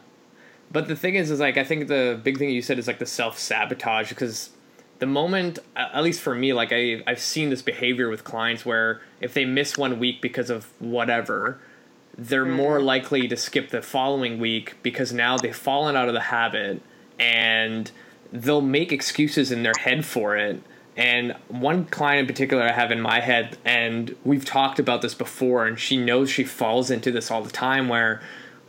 [0.72, 3.00] But the thing is, is like I think the big thing you said is like
[3.00, 4.52] the self sabotage because
[5.00, 9.02] the moment, at least for me, like I I've seen this behavior with clients where
[9.20, 11.60] if they miss one week because of whatever,
[12.18, 12.56] they're mm-hmm.
[12.56, 16.82] more likely to skip the following week because now they've fallen out of the habit
[17.20, 17.92] and
[18.32, 20.62] they'll make excuses in their head for it.
[20.96, 25.16] And one client in particular I have in my head, and we've talked about this
[25.16, 28.22] before, and she knows she falls into this all the time where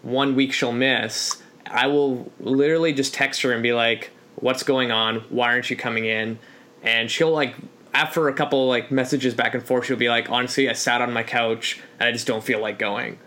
[0.02, 1.41] one week she'll miss.
[1.72, 5.16] I will literally just text her and be like, What's going on?
[5.30, 6.38] Why aren't you coming in?
[6.82, 7.54] And she'll like
[7.94, 11.12] after a couple like messages back and forth, she'll be like, honestly, I sat on
[11.12, 13.18] my couch and I just don't feel like going.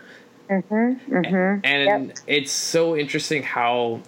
[0.49, 1.65] Mm-hmm, mm-hmm.
[1.65, 2.17] And yep.
[2.27, 4.01] it's so interesting how,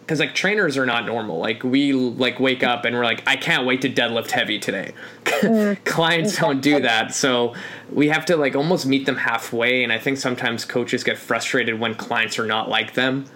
[0.00, 1.38] because like trainers are not normal.
[1.38, 4.92] Like we like wake up and we're like, I can't wait to deadlift heavy today.
[5.24, 5.82] Mm-hmm.
[5.84, 7.54] Clients don't do that, so
[7.90, 9.82] we have to like almost meet them halfway.
[9.82, 13.26] And I think sometimes coaches get frustrated when clients are not like them.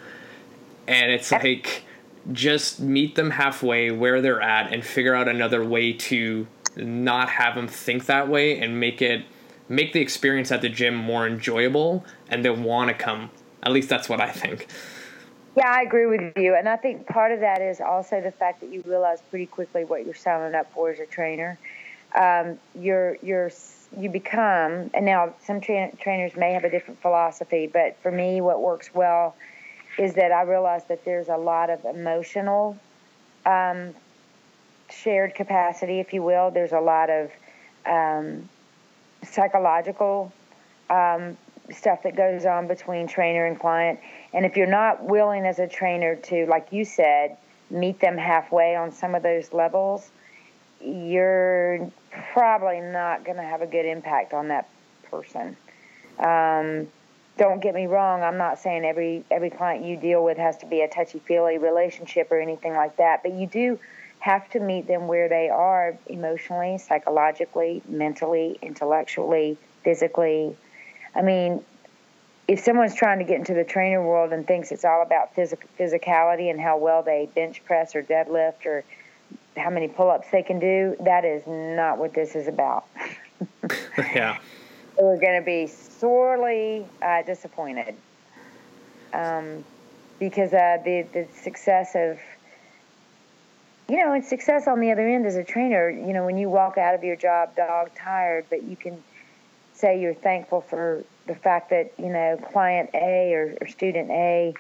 [0.88, 1.84] And it's like
[2.32, 6.46] just meet them halfway where they're at and figure out another way to
[6.76, 9.24] not have them think that way and make it
[9.68, 13.30] make the experience at the gym more enjoyable and they want to come.
[13.62, 14.68] At least that's what I think.
[15.56, 16.54] Yeah, I agree with you.
[16.54, 19.84] And I think part of that is also the fact that you realize pretty quickly
[19.84, 21.58] what you're signing up for as a trainer.
[22.14, 23.50] Um, you're, you're,
[23.98, 28.40] you become, and now some tra- trainers may have a different philosophy, but for me,
[28.40, 29.34] what works well
[29.98, 32.78] is that I realize that there's a lot of emotional
[33.44, 33.94] um,
[34.90, 36.50] shared capacity, if you will.
[36.50, 37.30] There's a lot of
[37.86, 38.48] um,
[39.22, 40.32] psychological
[40.90, 41.36] um,
[41.70, 44.00] stuff that goes on between trainer and client.
[44.32, 47.36] And if you're not willing as a trainer to, like you said,
[47.70, 50.08] meet them halfway on some of those levels,
[50.80, 51.90] you're
[52.32, 54.68] probably not going to have a good impact on that
[55.10, 55.56] person.
[56.18, 56.88] Um,
[57.38, 58.22] don't get me wrong.
[58.22, 61.58] I'm not saying every every client you deal with has to be a touchy feely
[61.58, 63.78] relationship or anything like that, but you do
[64.20, 70.56] have to meet them where they are emotionally, psychologically, mentally, intellectually, physically.
[71.14, 71.62] I mean,
[72.48, 75.56] if someone's trying to get into the trainer world and thinks it's all about phys-
[75.78, 78.84] physicality and how well they bench press or deadlift or
[79.56, 82.86] how many pull-ups they can do, that is not what this is about.
[83.98, 84.38] yeah.
[84.98, 86.86] We're going to be sorely
[87.22, 87.94] disappointed
[89.12, 89.64] um,
[90.18, 92.18] because uh, the the success of
[93.88, 95.88] you know, and success on the other end as a trainer.
[95.88, 99.02] You know, when you walk out of your job dog tired, but you can
[99.74, 104.54] say you're thankful for the fact that you know client A or, or student A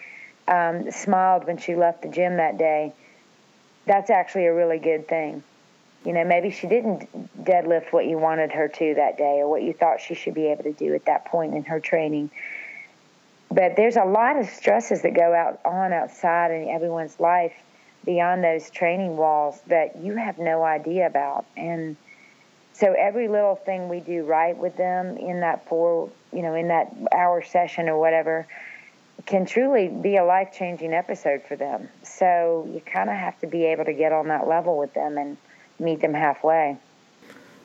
[0.48, 2.92] um, smiled when she left the gym that day.
[3.86, 5.42] That's actually a really good thing.
[6.06, 7.08] You know, maybe she didn't
[7.44, 10.46] deadlift what you wanted her to that day or what you thought she should be
[10.46, 12.30] able to do at that point in her training.
[13.50, 17.54] But there's a lot of stresses that go out on outside in everyone's life
[18.04, 21.44] beyond those training walls that you have no idea about.
[21.56, 21.96] And
[22.72, 26.68] so every little thing we do right with them in that four, you know, in
[26.68, 28.46] that hour session or whatever
[29.24, 31.88] can truly be a life changing episode for them.
[32.04, 35.18] So you kind of have to be able to get on that level with them
[35.18, 35.36] and
[35.78, 36.78] meet them halfway.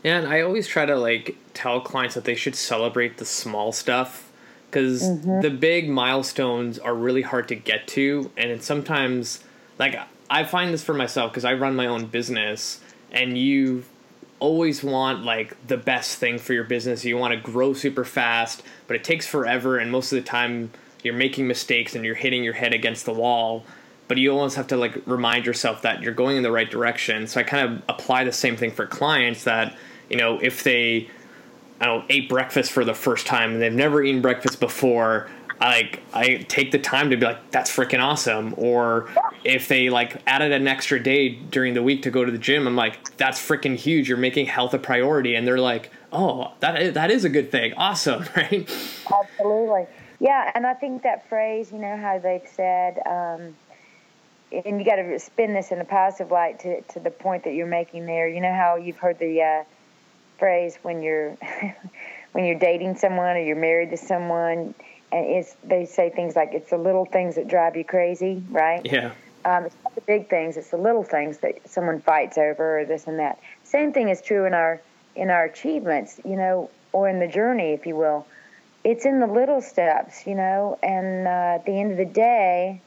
[0.04, 3.72] Yeah, and I always try to like tell clients that they should celebrate the small
[3.72, 4.32] stuff
[4.70, 5.42] because mm-hmm.
[5.42, 9.44] the big milestones are really hard to get to, and it's sometimes
[9.78, 12.80] like I find this for myself because I run my own business,
[13.12, 13.84] and you
[14.40, 17.06] always want like the best thing for your business.
[17.06, 20.72] You want to grow super fast, but it takes forever, and most of the time
[21.04, 23.66] you're making mistakes and you're hitting your head against the wall
[24.12, 27.26] but you almost have to like remind yourself that you're going in the right direction.
[27.28, 29.74] So I kind of apply the same thing for clients that,
[30.10, 31.10] you know, if they
[31.80, 35.30] I don't ate breakfast for the first time and they've never eaten breakfast before,
[35.62, 38.54] I like I take the time to be like, that's freaking awesome.
[38.58, 39.08] Or
[39.46, 42.68] if they like added an extra day during the week to go to the gym,
[42.68, 44.10] I'm like, that's freaking huge.
[44.10, 45.36] You're making health a priority.
[45.36, 47.76] And they're like, oh, that is, that is a good thing.
[47.78, 48.70] Awesome, right?
[49.10, 49.86] Absolutely.
[50.20, 53.56] Yeah, and I think that phrase, you know, how they've said, um,
[54.52, 57.54] and you got to spin this in a positive light to, to the point that
[57.54, 58.28] you're making there.
[58.28, 59.64] You know how you've heard the uh,
[60.38, 61.32] phrase when you're
[62.34, 64.74] when you're dating someone or you're married to someone,
[65.12, 68.86] and it's they say things like it's the little things that drive you crazy, right?
[68.86, 69.14] Yeah.
[69.44, 72.86] Um, it's not the big things; it's the little things that someone fights over, or
[72.86, 73.40] this and that.
[73.64, 74.82] Same thing is true in our
[75.16, 78.28] in our achievements, you know, or in the journey, if you will.
[78.84, 82.82] It's in the little steps, you know, and uh, at the end of the day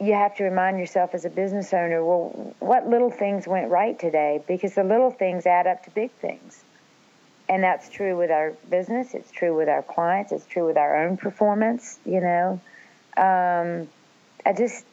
[0.00, 3.98] you have to remind yourself as a business owner, well, what little things went right
[3.98, 4.42] today?
[4.46, 6.62] Because the little things add up to big things.
[7.48, 11.04] And that's true with our business, it's true with our clients, it's true with our
[11.04, 12.60] own performance, you know.
[13.16, 13.88] Um,
[14.44, 14.84] I just,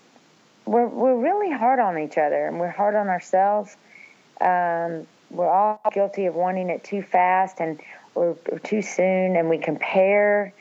[0.66, 3.76] we're, we're really hard on each other and we're hard on ourselves.
[4.40, 7.80] Um, we're all guilty of wanting it too fast and
[8.16, 10.54] or, or too soon, and we compare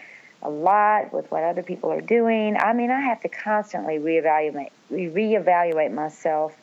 [0.42, 2.56] a lot with what other people are doing.
[2.56, 6.54] I mean, I have to constantly reevaluate reevaluate myself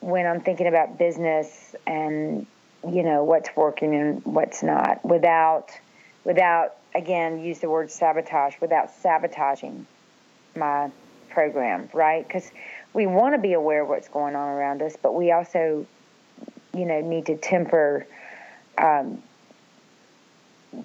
[0.00, 2.46] when I'm thinking about business and
[2.88, 5.70] you know what's working and what's not without
[6.24, 9.86] without again use the word sabotage without sabotaging
[10.56, 10.90] my
[11.30, 12.28] program, right?
[12.28, 12.50] Cuz
[12.92, 15.86] we want to be aware of what's going on around us, but we also
[16.72, 18.06] you know need to temper
[18.78, 19.22] um,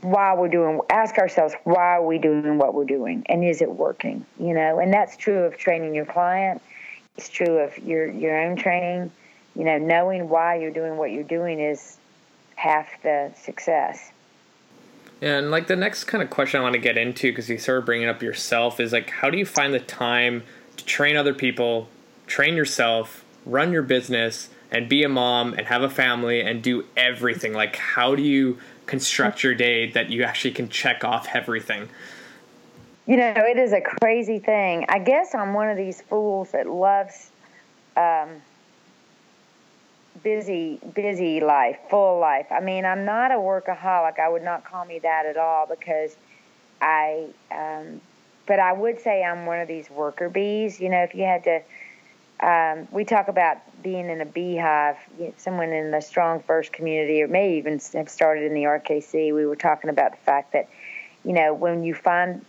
[0.01, 3.71] why we're doing ask ourselves why are we doing what we're doing and is it
[3.71, 4.79] working you know?
[4.79, 6.61] And that's true of training your client.
[7.15, 9.11] It's true of your your own training.
[9.55, 11.97] You know knowing why you're doing what you're doing is
[12.55, 14.11] half the success.
[15.21, 17.85] And like the next kind of question I want to get into because you started
[17.85, 20.43] bringing up yourself is like how do you find the time
[20.75, 21.87] to train other people,
[22.27, 26.85] train yourself, run your business, and be a mom and have a family and do
[26.97, 27.53] everything?
[27.53, 31.89] Like how do you construct your day that you actually can check off everything?
[33.05, 34.85] You know, it is a crazy thing.
[34.89, 37.31] I guess I'm one of these fools that loves
[37.95, 38.29] um,
[40.23, 42.47] busy, busy life, full life.
[42.51, 44.19] I mean, I'm not a workaholic.
[44.19, 46.17] I would not call me that at all because
[46.81, 48.01] I, um,
[48.45, 50.81] but I would say I'm one of these worker bees.
[50.81, 51.61] You know, if you had to
[52.39, 54.97] um, we talk about being in a beehive.
[55.37, 59.55] Someone in the StrongFirst community, or may even have started in the RKC, we were
[59.55, 60.69] talking about the fact that,
[61.23, 62.45] you know, when you find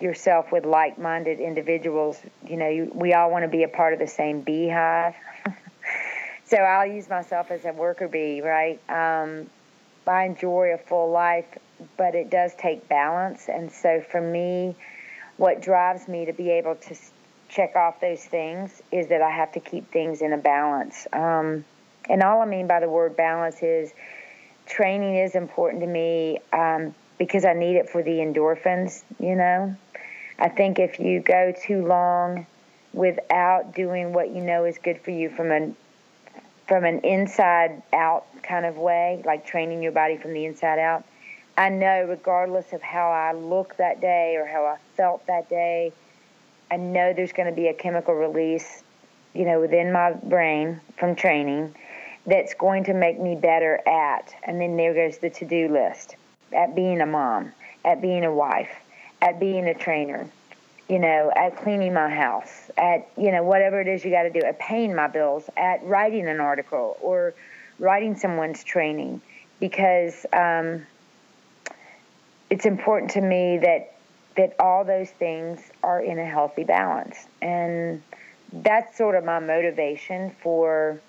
[0.00, 3.98] yourself with like-minded individuals, you know, you, we all want to be a part of
[3.98, 5.14] the same beehive.
[6.44, 8.80] so I'll use myself as a worker bee, right?
[8.88, 9.48] Um,
[10.06, 11.46] I enjoy a full life
[11.96, 13.48] but it does take balance.
[13.48, 14.74] And so for me,
[15.36, 16.94] what drives me to be able to
[17.52, 21.06] check off those things is that I have to keep things in a balance.
[21.12, 21.64] Um,
[22.08, 23.92] and all I mean by the word balance is
[24.66, 29.76] training is important to me um, because I need it for the endorphins, you know.
[30.38, 32.46] I think if you go too long
[32.92, 35.76] without doing what you know is good for you from an
[36.66, 41.04] from an inside out kind of way, like training your body from the inside out,
[41.56, 45.92] I know regardless of how I look that day or how I felt that day,
[46.72, 48.82] I know there's going to be a chemical release,
[49.34, 51.74] you know, within my brain from training
[52.26, 54.34] that's going to make me better at.
[54.44, 56.16] And then there goes the to do list
[56.50, 57.52] at being a mom,
[57.84, 58.70] at being a wife,
[59.20, 60.26] at being a trainer,
[60.88, 64.30] you know, at cleaning my house, at, you know, whatever it is you got to
[64.30, 67.34] do, at paying my bills, at writing an article or
[67.80, 69.20] writing someone's training
[69.60, 70.86] because um,
[72.48, 73.91] it's important to me that
[74.36, 78.02] that all those things are in a healthy balance and
[78.52, 81.00] that's sort of my motivation for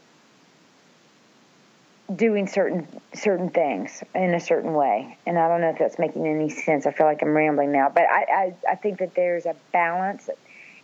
[2.13, 5.17] doing certain certain things in a certain way.
[5.26, 6.86] And I don't know if that's making any sense.
[6.86, 10.30] I feel like I'm rambling now, but I, I, I think that there's a balance,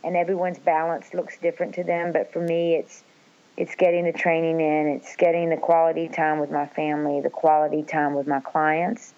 [0.03, 2.11] and everyone's balance looks different to them.
[2.11, 3.03] But for me, it's
[3.57, 7.83] it's getting the training in, it's getting the quality time with my family, the quality
[7.83, 9.13] time with my clients,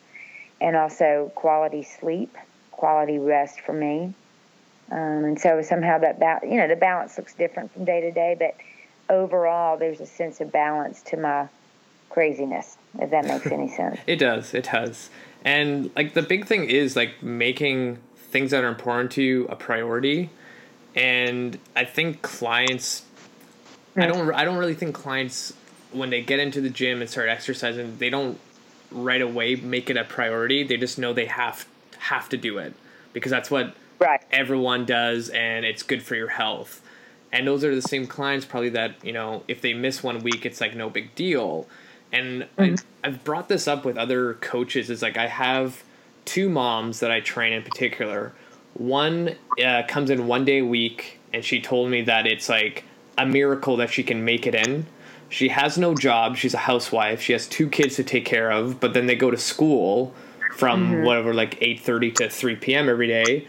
[0.59, 2.35] and also quality sleep,
[2.81, 4.11] quality rest for me.
[4.91, 8.11] Um, and so somehow that ba- you know the balance looks different from day to
[8.11, 8.55] day, but
[9.07, 11.47] overall there's a sense of balance to my
[12.09, 13.99] craziness, if that makes any sense.
[14.07, 14.55] it does.
[14.55, 15.11] It does.
[15.45, 19.55] And like the big thing is like making things that are important to you a
[19.55, 20.31] priority.
[20.95, 23.03] And I think clients
[23.95, 25.53] I don't I don't really think clients
[25.91, 28.39] when they get into the gym and start exercising, they don't
[28.91, 30.63] right away make it a priority.
[30.63, 31.67] They just know they have
[32.01, 32.73] have to do it
[33.13, 34.21] because that's what right.
[34.31, 36.81] everyone does and it's good for your health.
[37.31, 40.45] And those are the same clients probably that, you know, if they miss one week,
[40.45, 41.67] it's like no big deal
[42.11, 42.75] and mm-hmm.
[43.03, 44.89] I, I've brought this up with other coaches.
[44.89, 45.83] Is like I have
[46.25, 48.33] two moms that I train in particular.
[48.73, 52.83] One uh, comes in one day a week, and she told me that it's like
[53.17, 54.85] a miracle that she can make it in.
[55.29, 56.35] She has no job.
[56.35, 57.21] She's a housewife.
[57.21, 60.13] She has two kids to take care of, but then they go to school
[60.55, 61.03] from mm-hmm.
[61.03, 62.89] whatever like 8:30 to 3 p.m.
[62.89, 63.47] every day.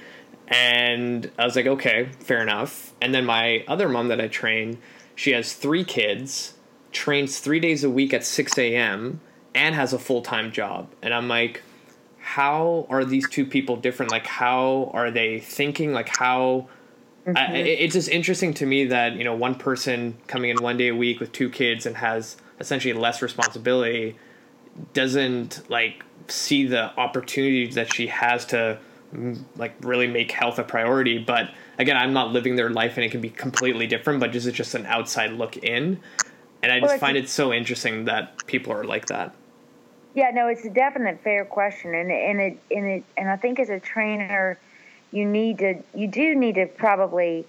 [0.48, 2.92] And I was like, okay, fair enough.
[3.00, 4.78] And then my other mom that I train,
[5.14, 6.54] she has three kids
[6.92, 9.20] trains three days a week at 6 a.m.
[9.54, 10.88] and has a full time job.
[11.02, 11.62] And I'm like,
[12.18, 14.12] how are these two people different?
[14.12, 15.92] Like, how are they thinking?
[15.92, 16.68] Like, how.
[17.26, 17.36] Mm-hmm.
[17.36, 20.88] I, it's just interesting to me that, you know, one person coming in one day
[20.88, 24.16] a week with two kids and has essentially less responsibility
[24.92, 28.78] doesn't like see the opportunities that she has to
[29.14, 33.04] mm, like really make health a priority but again i'm not living their life and
[33.04, 36.00] it can be completely different but this is just an outside look in
[36.62, 39.34] and I just well, find it so interesting that people are like that.
[40.14, 43.58] Yeah, no, it's a definite fair question, and and it and it and I think
[43.58, 44.58] as a trainer,
[45.10, 47.44] you need to you do need to probably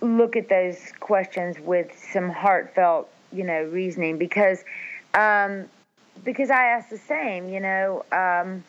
[0.00, 4.64] look at those questions with some heartfelt, you know, reasoning because
[5.14, 5.66] um,
[6.28, 8.62] because I ask the same, you know, um,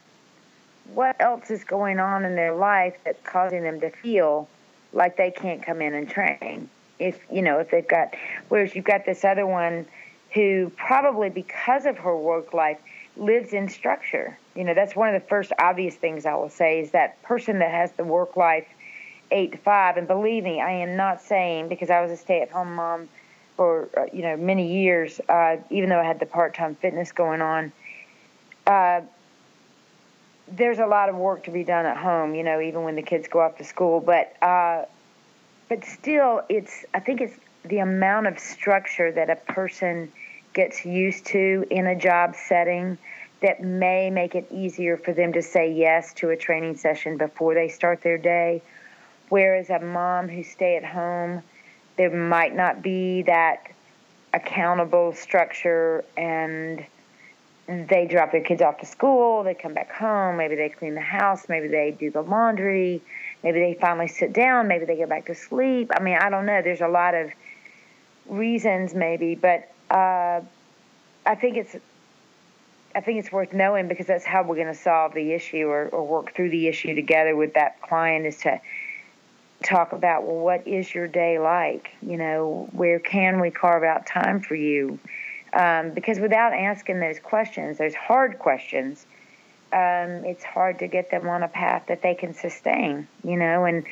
[0.94, 4.48] what else is going on in their life that's causing them to feel
[4.94, 6.70] like they can't come in and train?
[7.00, 8.14] if you know if they've got
[8.50, 9.86] whereas you've got this other one
[10.34, 12.78] who probably because of her work life
[13.18, 16.82] lives in structure you know that's one of the first obvious things i will say
[16.82, 18.68] is that person that has the work life
[19.32, 22.76] eight to five and believe me i am not saying because i was a stay-at-home
[22.76, 23.08] mom
[23.60, 27.42] for uh, you know many years uh, even though i had the part-time fitness going
[27.42, 27.74] on
[28.68, 29.02] uh,
[30.48, 33.02] there's a lot of work to be done at home you know even when the
[33.02, 34.86] kids go off to school but uh,
[35.70, 40.12] but still, it's I think it's the amount of structure that a person
[40.54, 42.98] gets used to in a job setting
[43.42, 47.54] that may make it easier for them to say yes to a training session before
[47.54, 48.64] they start their day.
[49.30, 51.44] Whereas a mom who stay at home,
[52.00, 53.74] there might not be that
[54.34, 56.86] accountable structure and
[57.68, 61.02] they drop their kids off to school, they come back home, maybe they clean the
[61.02, 63.02] house, maybe they do the laundry,
[63.44, 65.92] maybe they finally sit down, maybe they go back to sleep.
[65.94, 66.62] I mean, I don't know.
[66.62, 67.32] There's a lot of
[68.30, 70.40] reasons, maybe, but uh,
[71.26, 71.76] I think it's
[72.96, 75.90] I think it's worth knowing because that's how we're going to solve the issue or,
[75.90, 78.62] or work through the issue together with that client is to
[79.64, 81.90] talk about well, what is your day like?
[82.02, 85.00] You know, where can we carve out time for you?
[85.54, 89.06] Um, because without asking those questions, those hard questions,
[89.72, 93.66] um, it's hard to get them on a path that they can sustain, you know,
[93.66, 93.86] and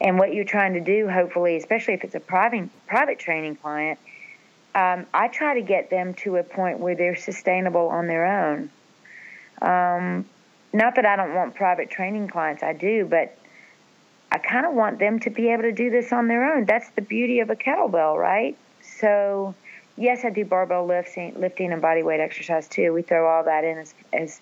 [0.00, 3.98] and what you're trying to do, hopefully, especially if it's a private private training client,
[4.74, 8.70] um, I try to get them to a point where they're sustainable on their own.
[9.62, 10.26] Um,
[10.72, 13.38] not that I don't want private training clients, I do, but
[14.34, 16.64] I kind of want them to be able to do this on their own.
[16.64, 18.58] That's the beauty of a kettlebell, right?
[18.82, 19.54] So,
[19.96, 22.92] yes, I do barbell lifting, lifting and body weight exercise too.
[22.92, 24.40] We throw all that in as, as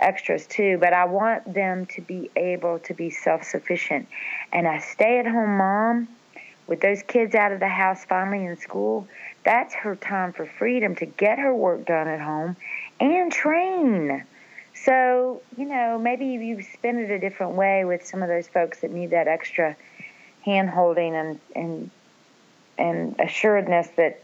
[0.00, 4.08] extras too, but I want them to be able to be self sufficient.
[4.50, 6.08] And a stay at home mom
[6.66, 9.06] with those kids out of the house finally in school,
[9.44, 12.56] that's her time for freedom to get her work done at home
[12.98, 14.24] and train.
[14.84, 18.80] So, you know, maybe you spin it a different way with some of those folks
[18.80, 19.76] that need that extra
[20.44, 21.90] hand holding and, and
[22.76, 24.20] and assuredness that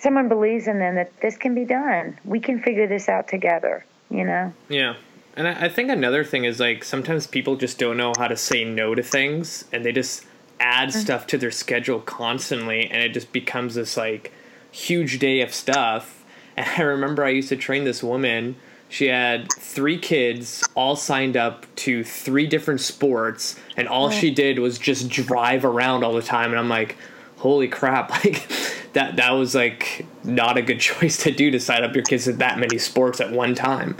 [0.00, 2.18] someone believes in them that this can be done.
[2.24, 4.52] We can figure this out together, you know?
[4.68, 4.94] Yeah.
[5.36, 8.36] And I, I think another thing is like sometimes people just don't know how to
[8.36, 10.24] say no to things and they just
[10.58, 11.00] add mm-hmm.
[11.00, 14.32] stuff to their schedule constantly and it just becomes this like
[14.70, 16.16] huge day of stuff.
[16.56, 18.56] And I remember I used to train this woman.
[18.90, 24.10] She had three kids, all signed up to three different sports, and all oh.
[24.10, 26.50] she did was just drive around all the time.
[26.50, 26.96] And I'm like,
[27.36, 28.46] holy crap, like
[28.92, 32.24] that that was like not a good choice to do to sign up your kids
[32.24, 33.96] to that many sports at one time.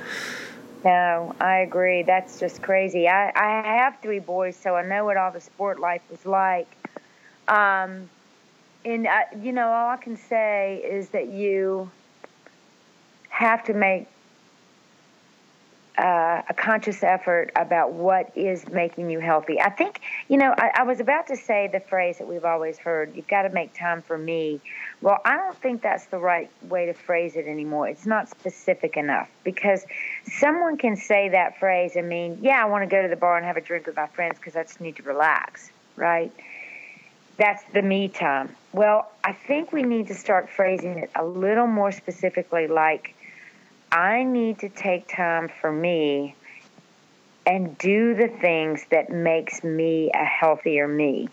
[0.85, 2.03] No, I agree.
[2.03, 3.07] That's just crazy.
[3.07, 6.69] I, I have three boys, so I know what all the sport life was like.
[7.47, 8.09] Um,
[8.85, 11.91] and I, you know, all I can say is that you
[13.29, 14.07] have to make
[15.99, 19.61] uh, a conscious effort about what is making you healthy.
[19.61, 22.79] I think, you know, I, I was about to say the phrase that we've always
[22.79, 24.61] heard you've got to make time for me.
[25.03, 27.89] Well, I don't think that's the right way to phrase it anymore.
[27.89, 29.85] It's not specific enough because
[30.25, 33.37] someone can say that phrase and mean, yeah, I want to go to the bar
[33.37, 36.33] and have a drink with my friends because I just need to relax, right?
[37.37, 38.55] That's the me time.
[38.73, 43.15] Well, I think we need to start phrasing it a little more specifically like,
[43.93, 46.37] I need to take time for me
[47.45, 51.29] and do the things that makes me a healthier me.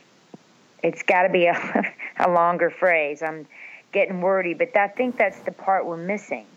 [0.82, 3.22] It's got to be a, a longer phrase.
[3.22, 3.46] I'm
[3.92, 6.48] getting wordy, but I think that's the part we're missing.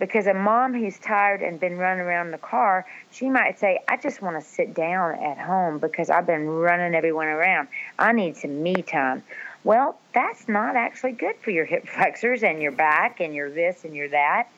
[0.00, 3.98] Because a mom who's tired and been running around the car, she might say, I
[3.98, 7.68] just want to sit down at home because I've been running everyone around.
[8.00, 9.22] I need some me time.
[9.62, 13.84] Well, that's not actually good for your hip flexors and your back and your this
[13.84, 14.48] and your that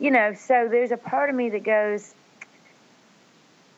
[0.00, 2.14] you know, so there's a part of me that goes,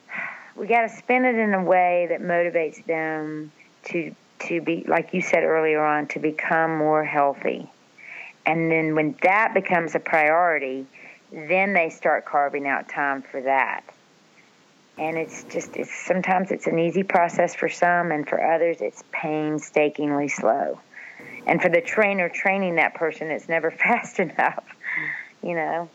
[0.57, 3.53] we got to spin it in a way that motivates them
[3.87, 7.69] to to be like you said earlier on to become more healthy.
[8.45, 10.87] And then when that becomes a priority,
[11.31, 13.85] then they start carving out time for that.
[14.99, 19.03] And it's just it's sometimes it's an easy process for some and for others it's
[19.13, 20.79] painstakingly slow.
[21.47, 24.65] And for the trainer training that person it's never fast enough,
[25.43, 25.89] you know.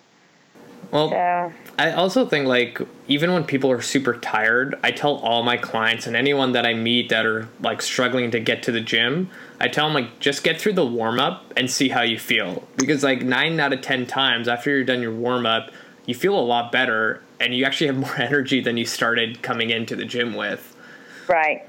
[0.91, 1.53] Well, so.
[1.77, 6.07] I also think like even when people are super tired, I tell all my clients
[6.07, 9.29] and anyone that I meet that are like struggling to get to the gym,
[9.59, 12.67] I tell them like just get through the warm up and see how you feel
[12.77, 15.71] because like 9 out of 10 times after you're done your warm up,
[16.05, 19.69] you feel a lot better and you actually have more energy than you started coming
[19.69, 20.75] into the gym with.
[21.27, 21.67] Right.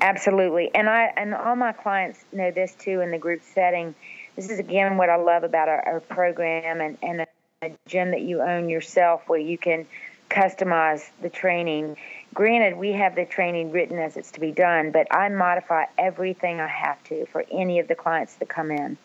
[0.00, 0.74] Absolutely.
[0.74, 3.94] And I and all my clients know this too in the group setting.
[4.34, 7.26] This is again what I love about our, our program and and
[7.60, 9.84] a gym that you own yourself where you can
[10.30, 11.96] customize the training.
[12.32, 16.60] Granted, we have the training written as it's to be done, but I modify everything
[16.60, 18.96] I have to for any of the clients that come in.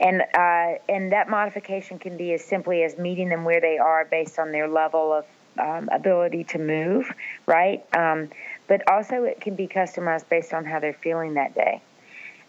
[0.00, 4.04] And uh, and that modification can be as simply as meeting them where they are
[4.04, 5.24] based on their level of
[5.58, 7.10] um, ability to move,
[7.46, 7.82] right?
[7.96, 8.28] Um,
[8.66, 11.80] but also it can be customized based on how they're feeling that day.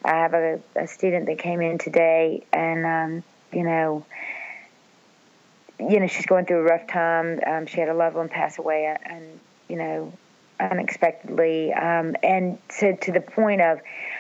[0.04, 4.06] I have a, a student that came in today, and um, you know,
[5.80, 7.40] you know, she's going through a rough time.
[7.46, 10.14] Um, she had a loved one pass away, uh, and you know,
[10.60, 13.80] unexpectedly, um, and to to the point of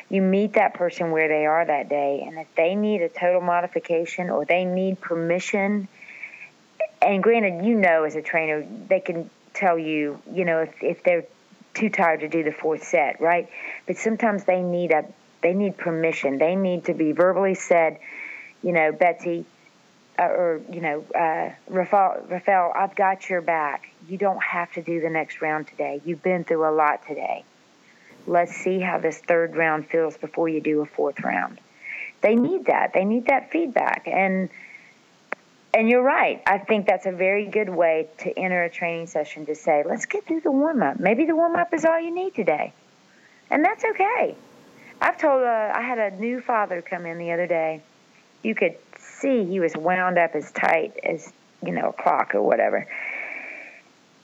[0.09, 3.41] you meet that person where they are that day, and if they need a total
[3.41, 5.87] modification or they need permission,
[7.01, 11.03] and granted, you know, as a trainer, they can tell you, you know, if if
[11.03, 11.25] they're
[11.73, 13.49] too tired to do the fourth set, right?
[13.85, 15.05] But sometimes they need a
[15.41, 16.37] they need permission.
[16.37, 17.99] They need to be verbally said,
[18.63, 19.45] you know, Betsy
[20.19, 23.89] uh, or you know, uh, Rafael, Rafael, I've got your back.
[24.07, 26.01] You don't have to do the next round today.
[26.03, 27.45] You've been through a lot today.
[28.27, 31.59] Let's see how this third round feels before you do a fourth round.
[32.21, 32.91] They need that.
[32.93, 34.49] They need that feedback, and
[35.73, 36.41] and you're right.
[36.45, 40.05] I think that's a very good way to enter a training session to say, let's
[40.05, 40.99] get through the warm up.
[40.99, 42.73] Maybe the warm up is all you need today.
[43.51, 44.35] And that's okay.
[44.99, 47.83] I've told, uh, I had a new father come in the other day.
[48.41, 48.77] You could
[49.19, 51.31] see he was wound up as tight as,
[51.65, 52.87] you know, a clock or whatever.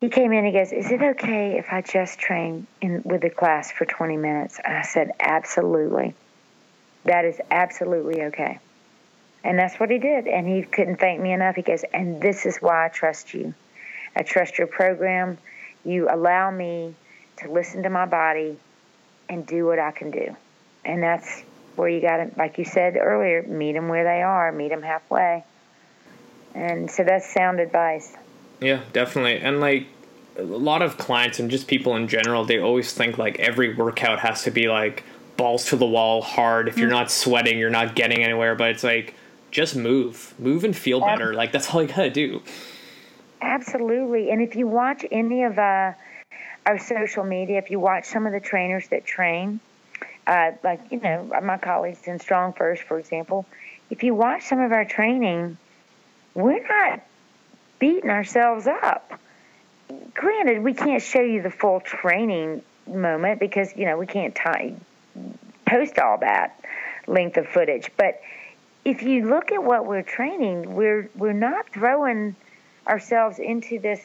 [0.01, 3.21] He came in and he goes, Is it okay if I just train in, with
[3.21, 4.59] the class for 20 minutes?
[4.63, 6.13] And I said, Absolutely.
[7.05, 8.59] That is absolutely okay.
[9.43, 10.27] And that's what he did.
[10.27, 11.55] And he couldn't thank me enough.
[11.55, 13.53] He goes, And this is why I trust you.
[14.15, 15.37] I trust your program.
[15.83, 16.95] You allow me
[17.37, 18.57] to listen to my body
[19.29, 20.35] and do what I can do.
[20.83, 21.43] And that's
[21.77, 24.81] where you got to, like you said earlier, meet them where they are, meet them
[24.81, 25.43] halfway.
[26.53, 28.15] And so that's sound advice.
[28.61, 29.37] Yeah, definitely.
[29.37, 29.87] And like
[30.37, 34.19] a lot of clients and just people in general, they always think like every workout
[34.19, 35.03] has to be like
[35.37, 36.67] balls to the wall hard.
[36.67, 36.97] If you're mm-hmm.
[36.97, 38.55] not sweating, you're not getting anywhere.
[38.55, 39.15] But it's like,
[39.51, 41.33] just move, move and feel better.
[41.33, 42.41] Like that's all you gotta do.
[43.41, 44.31] Absolutely.
[44.31, 45.93] And if you watch any of uh,
[46.65, 49.59] our social media, if you watch some of the trainers that train,
[50.27, 53.45] uh, like you know my colleagues in StrongFirst, for example,
[53.89, 55.57] if you watch some of our training,
[56.33, 57.01] we're not
[57.79, 59.19] beating ourselves up.
[60.13, 64.75] Granted, we can't show you the full training moment because you know we can't t-
[65.65, 66.59] post all that
[67.07, 68.21] length of footage, but
[68.85, 72.35] if you look at what we're training, we're we're not throwing
[72.87, 73.99] ourselves into this,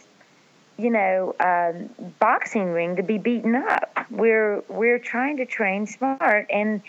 [0.80, 4.06] you know, um, boxing ring to be beaten up.
[4.10, 6.80] We're we're trying to train smart, and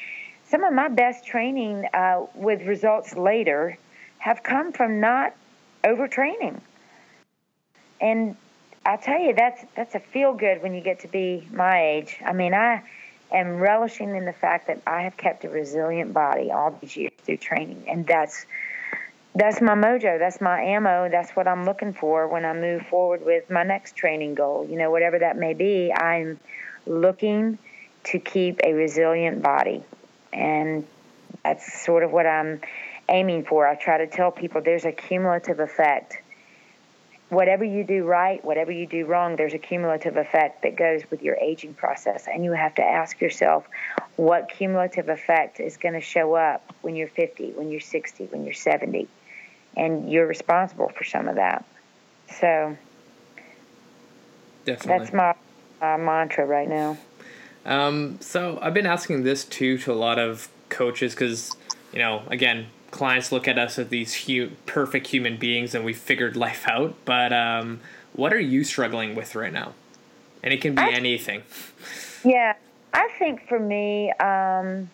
[0.45, 3.77] some of my best training uh, with results later
[4.17, 5.33] have come from not
[5.83, 6.61] overtraining.
[7.99, 8.35] And
[8.85, 12.17] I'll tell you, that's that's a feel good when you get to be my age.
[12.25, 12.83] I mean, I
[13.31, 17.11] am relishing in the fact that I have kept a resilient body all these years
[17.23, 18.45] through training, and that's
[19.33, 20.19] that's my mojo.
[20.19, 21.09] That's my ammo.
[21.09, 24.67] That's what I'm looking for when I move forward with my next training goal.
[24.69, 26.39] You know, whatever that may be, I'm
[26.85, 27.57] looking
[28.05, 29.83] to keep a resilient body,
[30.33, 30.85] and
[31.43, 32.61] that's sort of what I'm
[33.07, 33.67] aiming for.
[33.67, 36.21] I try to tell people there's a cumulative effect
[37.31, 41.21] whatever you do right, whatever you do wrong, there's a cumulative effect that goes with
[41.21, 42.27] your aging process.
[42.27, 43.65] And you have to ask yourself
[44.17, 48.43] what cumulative effect is going to show up when you're 50, when you're 60, when
[48.43, 49.07] you're 70.
[49.75, 51.65] And you're responsible for some of that.
[52.39, 52.77] So
[54.65, 54.97] Definitely.
[54.97, 55.35] that's my,
[55.79, 56.97] my mantra right now.
[57.65, 61.55] Um, so I've been asking this too to a lot of coaches because,
[61.93, 65.93] you know, again, clients look at us as these hu- perfect human beings and we
[65.93, 66.95] figured life out.
[67.05, 67.79] But um,
[68.13, 69.73] what are you struggling with right now?
[70.43, 71.43] And it can be I, anything.
[72.25, 72.55] Yeah,
[72.93, 74.89] I think for me, um,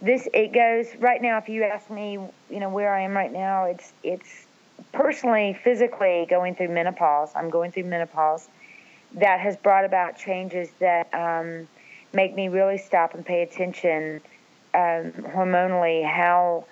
[0.00, 1.38] this it goes right now.
[1.38, 2.18] If you ask me,
[2.50, 4.46] you know where I am right now, it's it's
[4.92, 7.30] personally, physically going through menopause.
[7.34, 8.48] I'm going through menopause.
[9.14, 11.68] That has brought about changes that um,
[12.12, 14.20] make me really stop and pay attention
[14.74, 16.66] um, hormonally how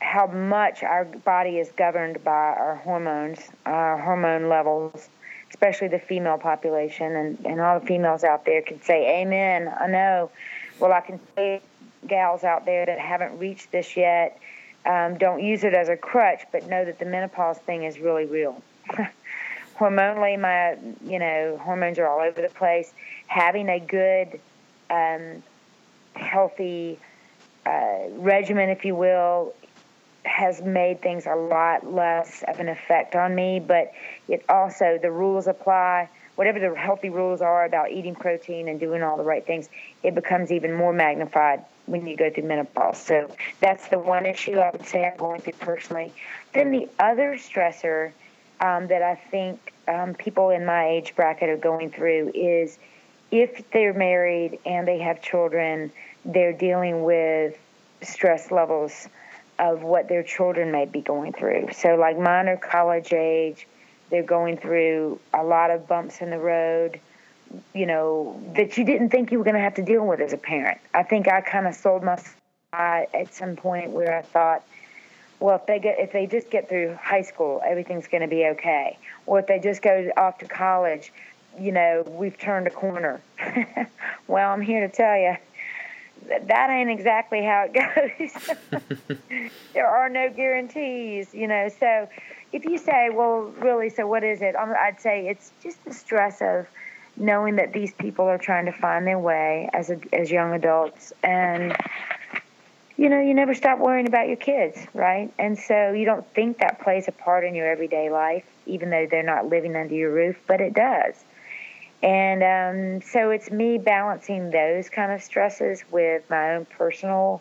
[0.00, 5.08] how much our body is governed by our hormones, our hormone levels,
[5.50, 7.16] especially the female population.
[7.16, 9.72] And, and all the females out there can say, Amen.
[9.80, 10.30] I know.
[10.78, 11.60] Well, I can say,
[12.08, 14.40] gals out there that haven't reached this yet,
[14.86, 18.24] um, don't use it as a crutch, but know that the menopause thing is really
[18.24, 18.60] real.
[19.76, 20.76] Hormonally, my
[21.08, 22.92] you know hormones are all over the place.
[23.26, 24.40] Having a good,
[24.90, 25.42] um,
[26.14, 26.98] healthy
[27.64, 29.54] uh, regimen, if you will,
[30.24, 33.92] has made things a lot less of an effect on me, but
[34.26, 36.08] it also, the rules apply.
[36.36, 39.68] Whatever the healthy rules are about eating protein and doing all the right things,
[40.02, 42.98] it becomes even more magnified when you go through menopause.
[42.98, 43.30] So
[43.60, 46.12] that's the one issue I would say I'm going through personally.
[46.52, 48.12] Then the other stressor
[48.60, 52.78] um, that I think um, people in my age bracket are going through is
[53.30, 55.92] if they're married and they have children,
[56.24, 57.56] they're dealing with
[58.02, 59.08] stress levels
[59.58, 61.68] of what their children may be going through.
[61.72, 63.66] So, like mine are college age,
[64.10, 67.00] they're going through a lot of bumps in the road,
[67.74, 70.32] you know, that you didn't think you were going to have to deal with as
[70.32, 70.78] a parent.
[70.94, 72.18] I think I kind of sold my
[72.72, 74.62] at some point where I thought,
[75.40, 78.44] well, if they get if they just get through high school, everything's going to be
[78.46, 78.98] okay.
[79.26, 81.12] Or if they just go off to college,
[81.58, 83.20] you know, we've turned a corner.
[84.26, 85.36] well, I'm here to tell you
[86.28, 88.30] that ain't exactly how it
[88.70, 88.80] goes.
[89.72, 91.68] there are no guarantees, you know.
[91.80, 92.08] So
[92.52, 94.56] if you say, well, really, so what is it?
[94.56, 96.66] I'd say it's just the stress of
[97.18, 101.12] knowing that these people are trying to find their way as a, as young adults,
[101.22, 101.76] and
[102.96, 105.32] you know, you never stop worrying about your kids, right?
[105.38, 109.06] And so you don't think that plays a part in your everyday life, even though
[109.08, 111.14] they're not living under your roof, but it does.
[112.02, 117.40] And um, so it's me balancing those kind of stresses with my own personal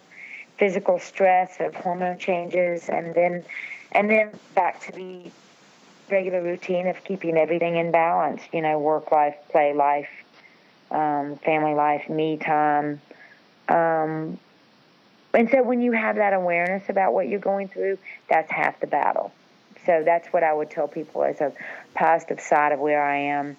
[0.57, 3.43] physical stress of hormone changes, and then
[3.91, 5.31] and then back to the
[6.09, 8.41] regular routine of keeping everything in balance.
[8.51, 10.09] You know, work life, play life,
[10.91, 13.01] um, family life, me time.
[13.67, 14.39] Um,
[15.33, 17.97] and so when you have that awareness about what you're going through,
[18.29, 19.31] that's half the battle.
[19.85, 21.53] So that's what I would tell people as a
[21.93, 23.57] positive side of where I am.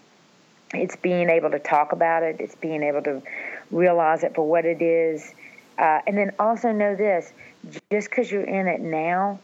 [0.74, 2.36] It's being able to talk about it.
[2.40, 3.22] It's being able to
[3.70, 5.32] realize it for what it is.
[5.78, 7.32] Uh, and then also know this
[7.90, 9.38] just because you're in it now,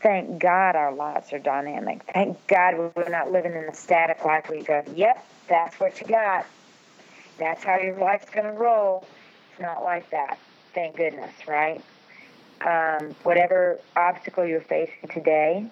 [0.00, 2.02] thank God our lives are dynamic.
[2.12, 6.00] Thank God we're not living in a static life where you go, yep, that's what
[6.00, 6.46] you got.
[7.38, 9.06] That's how your life's going to roll.
[9.52, 10.38] It's not like that
[10.74, 11.82] thank goodness, right?
[12.60, 15.66] Um, whatever obstacle you're facing today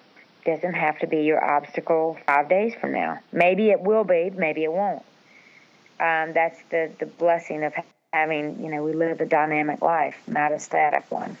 [0.45, 3.19] doesn't have to be your obstacle five days from now.
[3.31, 5.03] Maybe it will be, maybe it won't.
[5.99, 7.73] Um, that's the, the blessing of
[8.13, 11.37] having, you know, we live a dynamic life, not a static one.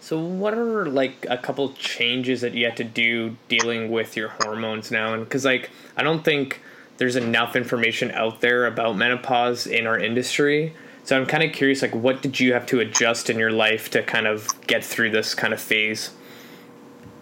[0.00, 4.28] So, what are like a couple changes that you had to do dealing with your
[4.28, 5.12] hormones now?
[5.12, 6.62] And because, like, I don't think
[6.96, 10.74] there's enough information out there about menopause in our industry.
[11.04, 13.90] So I'm kind of curious, like, what did you have to adjust in your life
[13.90, 16.10] to kind of get through this kind of phase?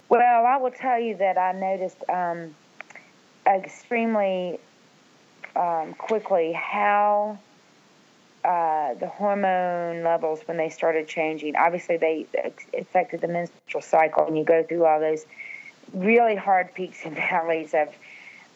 [0.07, 2.55] Well, I will tell you that I noticed um,
[3.45, 4.59] extremely
[5.55, 7.37] um, quickly how
[8.43, 12.25] uh, the hormone levels, when they started changing, obviously they
[12.77, 15.25] affected the menstrual cycle, and you go through all those
[15.93, 17.89] really hard peaks and valleys of,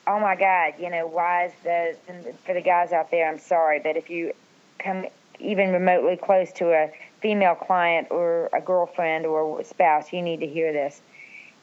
[0.07, 3.79] oh my God, you know, why is the, for the guys out there, I'm sorry,
[3.79, 4.33] but if you
[4.79, 5.05] come
[5.39, 10.47] even remotely close to a female client or a girlfriend or spouse, you need to
[10.47, 11.01] hear this.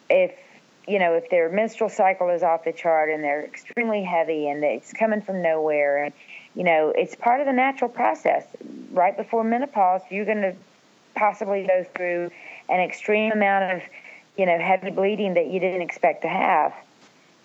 [0.08, 0.32] If
[0.88, 4.64] you know if their menstrual cycle is off the chart and they're extremely heavy and
[4.64, 6.14] it's coming from nowhere, and
[6.54, 8.44] you know it's part of the natural process.
[8.92, 10.54] Right before menopause, you're going to
[11.14, 12.30] possibly go through
[12.68, 13.82] an extreme amount of
[14.36, 16.74] you know heavy bleeding that you didn't expect to have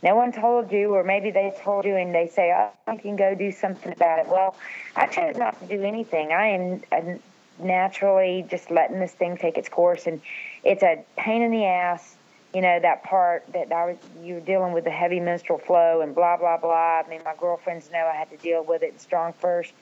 [0.06, 3.16] no one told you, or maybe they told you and they say, oh, I can
[3.16, 4.28] go do something about it.
[4.28, 4.56] Well,
[4.96, 6.32] I chose not to do anything.
[6.32, 7.16] I am uh,
[7.58, 10.22] naturally just letting this thing take its course, and
[10.64, 12.16] it's a pain in the ass.
[12.56, 16.00] You know that part that I was you were dealing with the heavy menstrual flow
[16.00, 17.02] and blah blah blah.
[17.06, 19.74] I mean, my girlfriends know I had to deal with it in StrongFirst.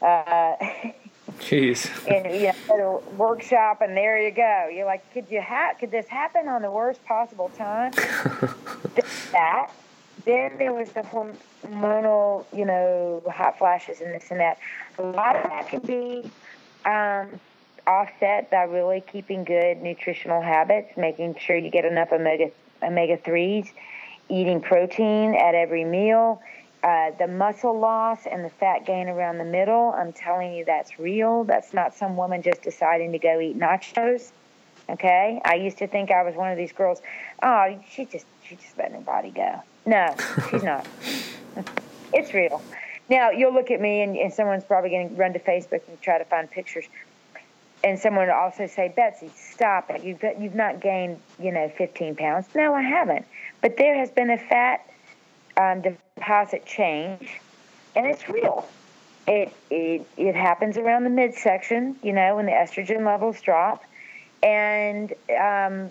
[0.00, 0.54] Uh,
[1.40, 1.90] Jeez.
[2.06, 4.68] and you know, workshop, and there you go.
[4.72, 7.90] You're like, could you ha- could this happen on the worst possible time?
[9.32, 9.72] that.
[10.24, 14.60] Then there was the hormonal, you know, hot flashes and this and that.
[14.98, 16.30] A lot of that can be
[16.84, 17.40] um,
[17.86, 22.50] offset by really keeping good nutritional habits, making sure you get enough omega
[22.82, 23.72] omega threes,
[24.28, 26.40] eating protein at every meal
[26.82, 30.98] uh, the muscle loss and the fat gain around the middle, I'm telling you that's
[30.98, 31.44] real.
[31.44, 34.32] That's not some woman just deciding to go eat nachos.
[34.88, 35.40] Okay?
[35.44, 37.00] I used to think I was one of these girls.
[37.42, 39.62] Oh, she just she just letting her body go.
[39.86, 40.14] No,
[40.50, 40.86] she's not.
[42.12, 42.60] it's real.
[43.08, 46.00] Now you'll look at me and, and someone's probably going to run to Facebook and
[46.00, 46.86] try to find pictures.
[47.84, 50.04] And someone would also say, Betsy, stop it.
[50.04, 52.46] You've got, you've not gained, you know, 15 pounds.
[52.54, 53.26] No, I haven't.
[53.60, 54.86] But there has been a fat
[55.56, 57.40] um, deposit change,
[57.94, 58.68] and it's real.
[59.26, 63.84] It, it it happens around the midsection, you know, when the estrogen levels drop,
[64.42, 65.90] and um,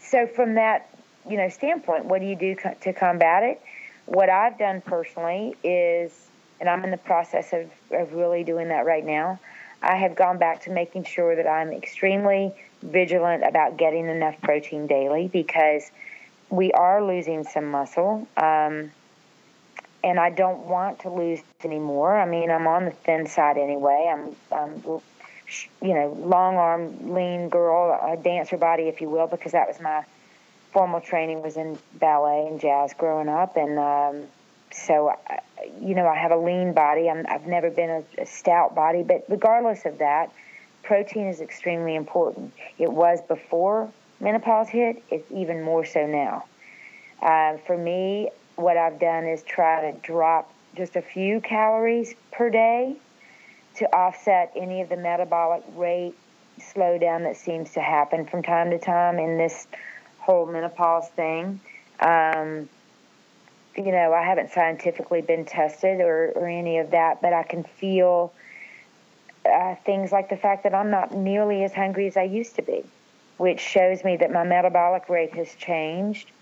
[0.00, 0.88] so from that
[1.28, 3.60] you know standpoint, what do you do co- to combat it?
[4.06, 6.30] What I've done personally is,
[6.60, 9.38] and I'm in the process of, of really doing that right now.
[9.82, 12.52] I have gone back to making sure that I'm extremely
[12.82, 15.90] vigilant about getting enough protein daily because
[16.50, 18.26] we are losing some muscle.
[18.36, 18.90] Um,
[20.04, 22.18] and I don't want to lose anymore.
[22.18, 24.12] I mean, I'm on the thin side anyway.
[24.12, 24.82] I'm, I'm
[25.82, 29.80] you know, long arm, lean girl, a dancer body, if you will, because that was
[29.80, 30.04] my
[30.72, 34.28] formal training was in ballet and jazz growing up, and um,
[34.86, 35.12] so
[35.80, 37.08] you know, I have a lean body.
[37.08, 40.32] I'm, I've never been a, a stout body, but regardless of that,
[40.82, 42.52] protein is extremely important.
[42.78, 46.44] It was before menopause hit, it's even more so now.
[47.22, 52.50] Uh, for me, what I've done is try to drop just a few calories per
[52.50, 52.96] day
[53.76, 56.14] to offset any of the metabolic rate
[56.58, 59.68] slowdown that seems to happen from time to time in this
[60.18, 61.60] whole menopause thing.
[62.00, 62.68] Um,
[63.78, 67.62] you know, I haven't scientifically been tested or, or any of that, but I can
[67.62, 68.32] feel
[69.46, 72.62] uh, things like the fact that I'm not nearly as hungry as I used to
[72.62, 72.84] be,
[73.36, 76.32] which shows me that my metabolic rate has changed.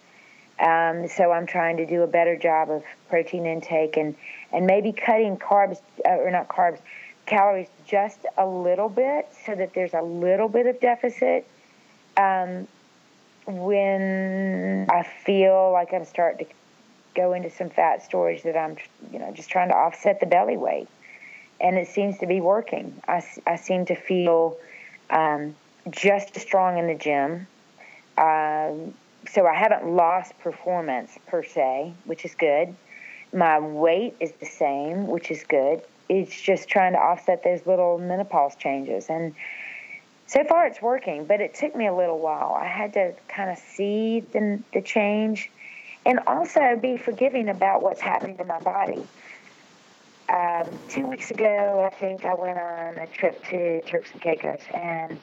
[0.58, 4.16] Um, so I'm trying to do a better job of protein intake and,
[4.50, 6.78] and maybe cutting carbs, uh, or not carbs,
[7.26, 11.46] calories just a little bit so that there's a little bit of deficit
[12.16, 12.66] um,
[13.46, 16.52] when I feel like I'm starting to
[17.16, 18.76] go into some fat storage that I'm,
[19.12, 20.88] you know, just trying to offset the belly weight.
[21.60, 23.00] And it seems to be working.
[23.08, 24.58] I, I seem to feel
[25.10, 25.56] um,
[25.90, 27.46] just as strong in the gym.
[28.18, 28.94] Um,
[29.32, 32.74] so I haven't lost performance per se, which is good.
[33.32, 35.82] My weight is the same, which is good.
[36.08, 39.08] It's just trying to offset those little menopause changes.
[39.08, 39.34] And
[40.26, 42.56] so far it's working, but it took me a little while.
[42.60, 45.50] I had to kind of see the, the change
[46.06, 49.06] and also be forgiving about what's happening to my body.
[50.28, 54.60] Um, two weeks ago, I think I went on a trip to Turks and Caicos,
[54.72, 55.18] and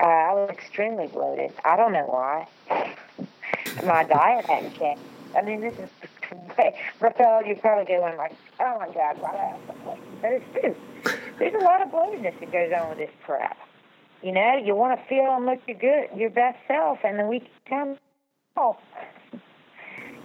[0.00, 1.52] uh, I was extremely bloated.
[1.64, 2.48] I don't know why.
[3.86, 5.02] my diet hadn't changed.
[5.36, 5.88] I mean, this is
[7.00, 9.98] Rafael, you're probably going like, oh my God, why do I have?
[10.20, 10.76] But it's true.
[11.38, 13.56] There's a lot of bloatedness that goes on with this crap.
[14.22, 17.24] You know, you want to feel and look your good, your best self, and the
[17.24, 17.98] week comes
[18.56, 18.78] off.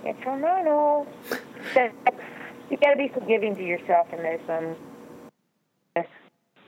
[0.05, 1.07] It's hormonal.
[2.69, 4.79] You got to be forgiving to yourself in those moments.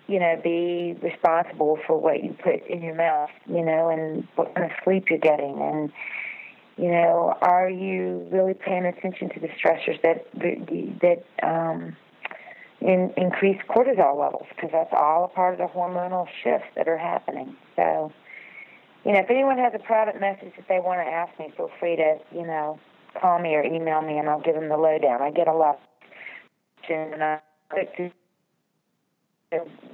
[0.08, 3.32] You know, be responsible for what you put in your mouth.
[3.48, 5.92] You know, and what kind of sleep you're getting, and
[6.78, 10.28] you know, are you really paying attention to the stressors that
[11.02, 11.96] that um,
[12.82, 14.46] in, increase cortisol levels?
[14.56, 17.56] Because that's all a part of the hormonal shifts that are happening.
[17.76, 18.12] So,
[19.06, 21.72] you know, if anyone has a private message that they want to ask me, feel
[21.80, 22.80] free to, you know,
[23.20, 25.22] call me or email me, and I'll give them the lowdown.
[25.22, 25.80] I get a lot,
[26.90, 27.40] and I
[27.74, 28.12] like to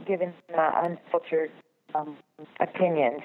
[0.08, 1.52] giving my unfiltered
[1.94, 2.18] um,
[2.60, 3.22] opinions.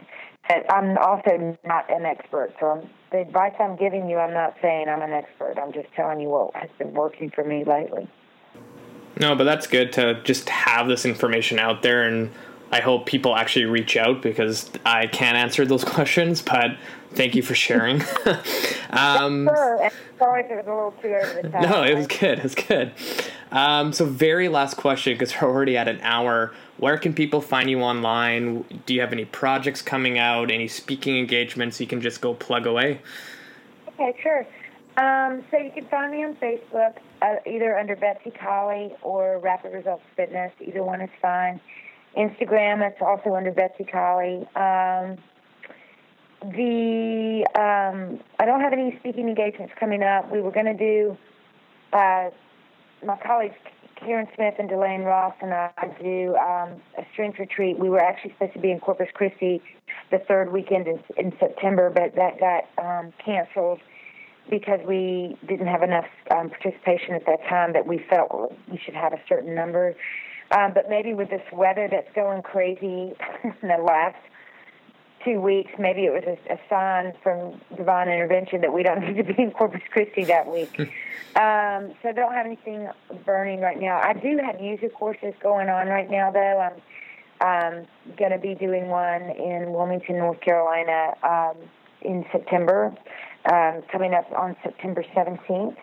[0.48, 4.54] And I'm also not an expert, so I'm, the advice I'm giving you, I'm not
[4.62, 5.54] saying I'm an expert.
[5.60, 8.08] I'm just telling you what has been working for me lately.
[9.18, 12.30] No, but that's good to just have this information out there, and
[12.72, 16.42] I hope people actually reach out because I can't answer those questions.
[16.42, 16.76] But
[17.12, 18.02] thank you for sharing.
[18.90, 19.90] um, sure.
[20.18, 21.62] Sorry if it was a little too over the top.
[21.62, 22.38] No, it was good.
[22.38, 22.92] It was good.
[23.52, 26.52] Um, so, very last question because we're already at an hour.
[26.78, 28.64] Where can people find you online?
[28.84, 30.50] Do you have any projects coming out?
[30.50, 31.80] Any speaking engagements?
[31.80, 33.00] You can just go plug away.
[33.88, 34.46] Okay, sure.
[34.96, 39.74] Um, so you can find me on Facebook, uh, either under Betsy Collie or Rapid
[39.74, 40.52] Results Fitness.
[40.60, 41.60] Either one is fine.
[42.16, 44.46] Instagram, it's also under Betsy Collie.
[44.56, 45.18] Um,
[46.42, 50.30] the um, I don't have any speaking engagements coming up.
[50.30, 51.16] We were going to do
[51.92, 52.30] uh,
[53.04, 53.54] my colleagues
[53.96, 57.78] Karen Smith and Delane Ross and I do um, a strength retreat.
[57.78, 59.62] We were actually supposed to be in Corpus Christi
[60.10, 63.80] the third weekend in, in September, but that got um, canceled
[64.50, 68.94] because we didn't have enough um, participation at that time that we felt we should
[68.94, 69.94] have a certain number.
[70.50, 74.16] Um, but maybe with this weather that's going crazy in the last
[75.24, 79.16] two weeks, maybe it was a, a sign from divine intervention that we don't need
[79.16, 80.78] to be in Corpus Christi that week.
[81.36, 82.88] um, so I don't have anything
[83.24, 84.00] burning right now.
[84.00, 86.60] I do have music courses going on right now, though.
[86.60, 86.80] I'm
[87.40, 87.86] um,
[88.16, 91.56] going to be doing one in Wilmington, North Carolina um,
[92.02, 92.94] in September,
[93.52, 95.76] um, coming up on September 17th.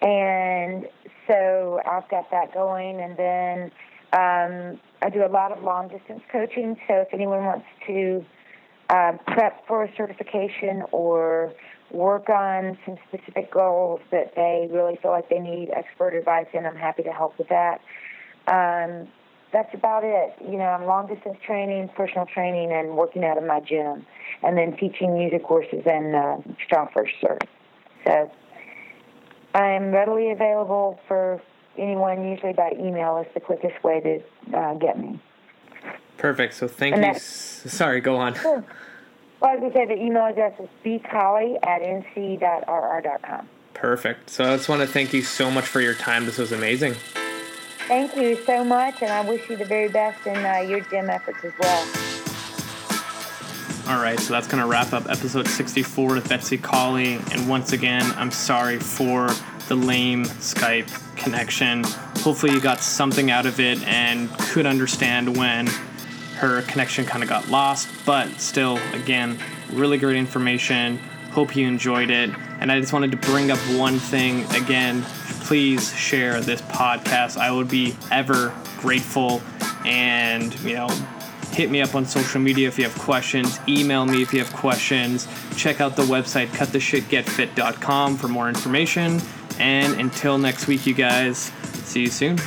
[0.00, 0.86] And
[1.26, 3.00] so I've got that going.
[3.00, 3.70] And then
[4.12, 6.76] um, I do a lot of long distance coaching.
[6.88, 8.24] So if anyone wants to
[8.90, 11.52] uh, prep for a certification or
[11.90, 16.64] work on some specific goals that they really feel like they need expert advice in,
[16.66, 17.80] I'm happy to help with that.
[18.46, 19.08] Um,
[19.52, 20.34] that's about it.
[20.40, 24.06] You know, I'm long distance training, personal training, and working out of my gym,
[24.42, 26.36] and then teaching music courses and uh,
[26.70, 27.42] StrongFirst Cert.
[28.06, 28.30] So
[29.54, 31.40] I am readily available for
[31.78, 32.28] anyone.
[32.28, 35.20] Usually by email is the quickest way to uh, get me.
[36.16, 36.54] Perfect.
[36.54, 37.20] So thank and you.
[37.20, 38.34] Sorry, go on.
[38.34, 38.64] Sure.
[39.40, 43.48] Well, as I say, the email address is bcolley at nc.rr.com.
[43.72, 44.30] Perfect.
[44.30, 46.26] So I just want to thank you so much for your time.
[46.26, 46.94] This was amazing.
[47.86, 51.08] Thank you so much, and I wish you the very best in uh, your gym
[51.08, 51.88] efforts as well.
[53.88, 57.14] All right, so that's going to wrap up episode 64 with Betsy Collie.
[57.32, 59.30] And once again, I'm sorry for
[59.68, 61.84] the lame Skype connection.
[62.18, 65.68] Hopefully, you got something out of it and could understand when
[66.36, 69.38] her connection kind of got lost, but still, again,
[69.72, 70.98] really great information.
[71.32, 72.30] Hope you enjoyed it.
[72.60, 75.02] And I just wanted to bring up one thing again.
[75.42, 77.36] Please share this podcast.
[77.36, 79.42] I would be ever grateful.
[79.84, 80.88] And, you know,
[81.52, 83.58] hit me up on social media if you have questions.
[83.68, 85.26] Email me if you have questions.
[85.56, 89.20] Check out the website, cuttheshitgetfit.com for more information.
[89.58, 91.52] And until next week, you guys,
[91.84, 92.38] see you soon.